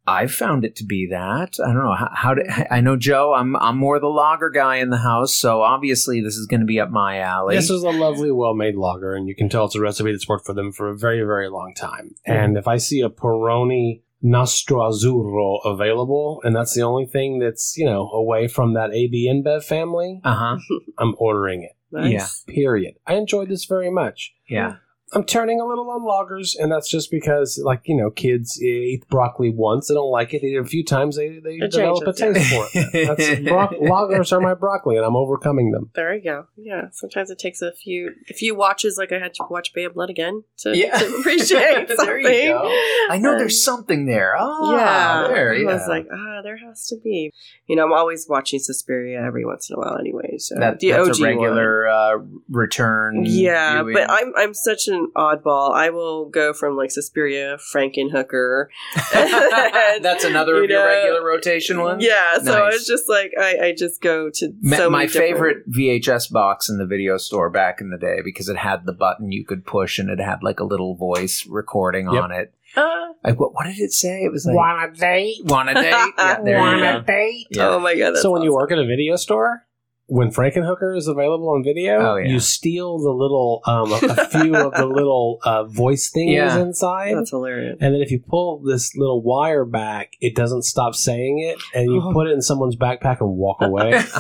[0.07, 1.59] I've found it to be that.
[1.63, 2.35] I don't know how, how.
[2.71, 3.35] I know Joe.
[3.35, 6.67] I'm I'm more the lager guy in the house, so obviously this is going to
[6.67, 7.55] be up my alley.
[7.55, 10.47] This is a lovely, well-made lager, and you can tell it's a recipe that's worked
[10.47, 12.17] for them for a very, very long time.
[12.27, 12.33] Mm-hmm.
[12.33, 17.77] And if I see a Peroni Nastro Azzurro available, and that's the only thing that's
[17.77, 20.21] you know away from that AB InBev family.
[20.25, 20.59] Uh huh.
[20.99, 21.77] I'm ordering it.
[21.93, 22.43] Nice.
[22.45, 22.95] Period.
[23.07, 24.33] I enjoyed this very much.
[24.49, 24.77] Yeah.
[25.15, 29.07] I'm turning a little on lagers, and that's just because, like you know, kids eat
[29.09, 30.41] broccoli once, they don't like it.
[30.43, 33.07] They eat it a few times, they they It develop a changes, taste for it.
[33.19, 35.91] That's, bro- lagers are my broccoli, and I'm overcoming them.
[35.95, 36.47] There you go.
[36.57, 36.89] Yeah.
[36.93, 38.97] Sometimes it takes a few a few watches.
[38.99, 40.97] Like I had to watch Bay of Blood again to, Yeah.
[40.99, 41.97] to appreciate something.
[42.07, 42.63] There you go.
[43.11, 44.35] I know Um, there's something there.
[44.39, 45.55] Oh, yeah, there.
[45.55, 45.71] Yeah.
[45.71, 47.31] I was like, ah, there has to be.
[47.67, 50.37] You know, I'm always watching Suspiria every once in a while, anyway.
[50.39, 53.25] So that, the that's OG a regular uh, return.
[53.27, 53.95] Yeah, viewing.
[53.95, 55.73] but I'm I'm such an oddball.
[55.75, 58.67] I will go from like Suspiria, Frankenhooker.
[59.13, 62.05] that's another You of your know, regular rotation ones.
[62.05, 62.75] Yeah, so Nice.
[62.75, 66.33] it's just like I, I just go to Ma- so my many different- favorite VHS
[66.33, 69.45] box in the video store back in the day because it had the button you
[69.45, 72.23] could push and it had like a little voice recording Yep.
[72.23, 72.55] on it.
[72.75, 74.23] Uh, Like what, what did it say?
[74.23, 75.45] It was like Want a date?
[75.45, 75.93] want a date?
[76.19, 77.01] Yeah, there you go.
[77.03, 77.47] date?
[77.51, 77.69] Yeah.
[77.69, 78.11] Oh my god!
[78.13, 79.65] That's so when you work at a video store,
[80.07, 82.29] when Frankenhooker is available on video, Oh, yeah.
[82.29, 86.59] you steal the little, um, a, a few of the little uh, voice things Yeah.
[86.59, 87.17] inside.
[87.17, 87.79] that's hilarious.
[87.81, 91.91] And then if you pull this little wire back, it doesn't stop saying it, and
[91.91, 92.13] you Oh.
[92.13, 94.03] put it in someone's backpack and walk away.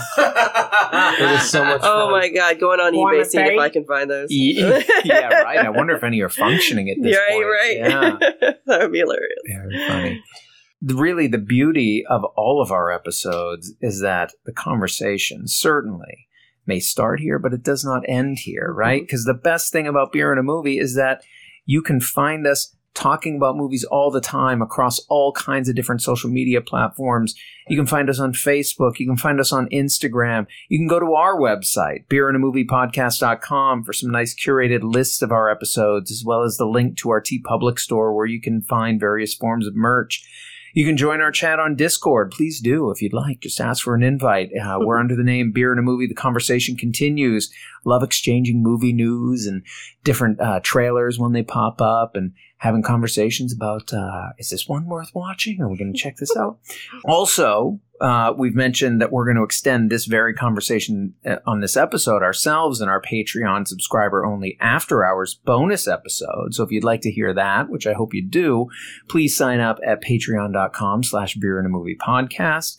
[0.95, 2.12] It is so much Oh fun.
[2.12, 2.61] my god!
[2.61, 3.59] Going on Want eBay a seeing if?
[3.59, 4.28] I can find those.
[4.30, 5.59] yeah, yeah, right.
[5.59, 7.47] I wonder if any are functioning at this right, point.
[7.47, 7.76] right.
[7.78, 8.53] Yeah.
[8.66, 9.39] that would be hilarious.
[9.47, 10.22] Very funny.
[10.83, 16.26] Really, the beauty of all of our episodes is that the conversation certainly
[16.66, 18.78] may start here, but it does not end here, mm-hmm.
[18.78, 19.03] right?
[19.03, 21.22] Because the best thing about beer and a movie is that
[21.66, 26.03] you can find us talking about movies all the time across all kinds of different
[26.03, 27.35] social media platforms.
[27.68, 28.99] You can find us on Facebook.
[28.99, 30.47] You can find us on Instagram.
[30.68, 36.11] You can go to our website, beerandamoviepodcast.com for some nice curated lists of our episodes,
[36.11, 39.66] as well as the link to our TeePublic store where you can find various forms
[39.66, 40.22] of merch.
[40.75, 42.31] You can join our chat on Discord.
[42.31, 43.41] Please do if you'd like.
[43.41, 44.51] Just ask for an invite.
[44.57, 46.07] Uh, we're under the name Beer and a Movie.
[46.07, 47.53] The conversation continues.
[47.85, 49.62] Love exchanging movie news and
[50.05, 54.87] different uh, trailers when they pop up and having conversations about uh, is this one
[54.87, 55.61] worth watching?
[55.61, 56.59] Are we going to check this out?
[57.05, 61.76] Also, uh, we've mentioned that we're going to extend this very conversation uh, on this
[61.76, 66.53] episode ourselves in our Patreon subscriber only after hours bonus episode.
[66.53, 68.66] So if you'd like to hear that, which I hope you do,
[69.09, 72.78] please sign up at patreon.com slash beer and a movie podcast.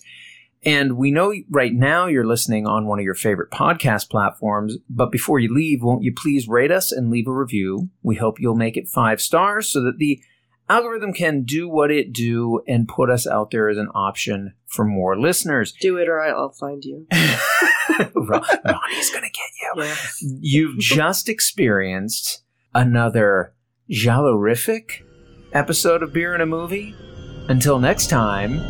[0.65, 5.09] And we know right now you're listening on one of your favorite podcast platforms, but
[5.09, 7.89] before you leave, won't you please rate us and leave a review?
[8.01, 10.21] We hope you'll make it five stars so that the
[10.69, 14.85] algorithm can do what it do and put us out there as an option for
[14.85, 15.73] more listeners.
[15.79, 17.05] Do it or I'll find you.
[18.15, 19.83] Ron- Ronee's gonna get you.
[19.83, 19.95] Yeah.
[20.39, 22.43] You've just experienced
[22.73, 23.53] another
[23.91, 25.03] giallorific
[25.51, 26.95] episode of Beer in a Movie.
[27.49, 28.61] Until next time,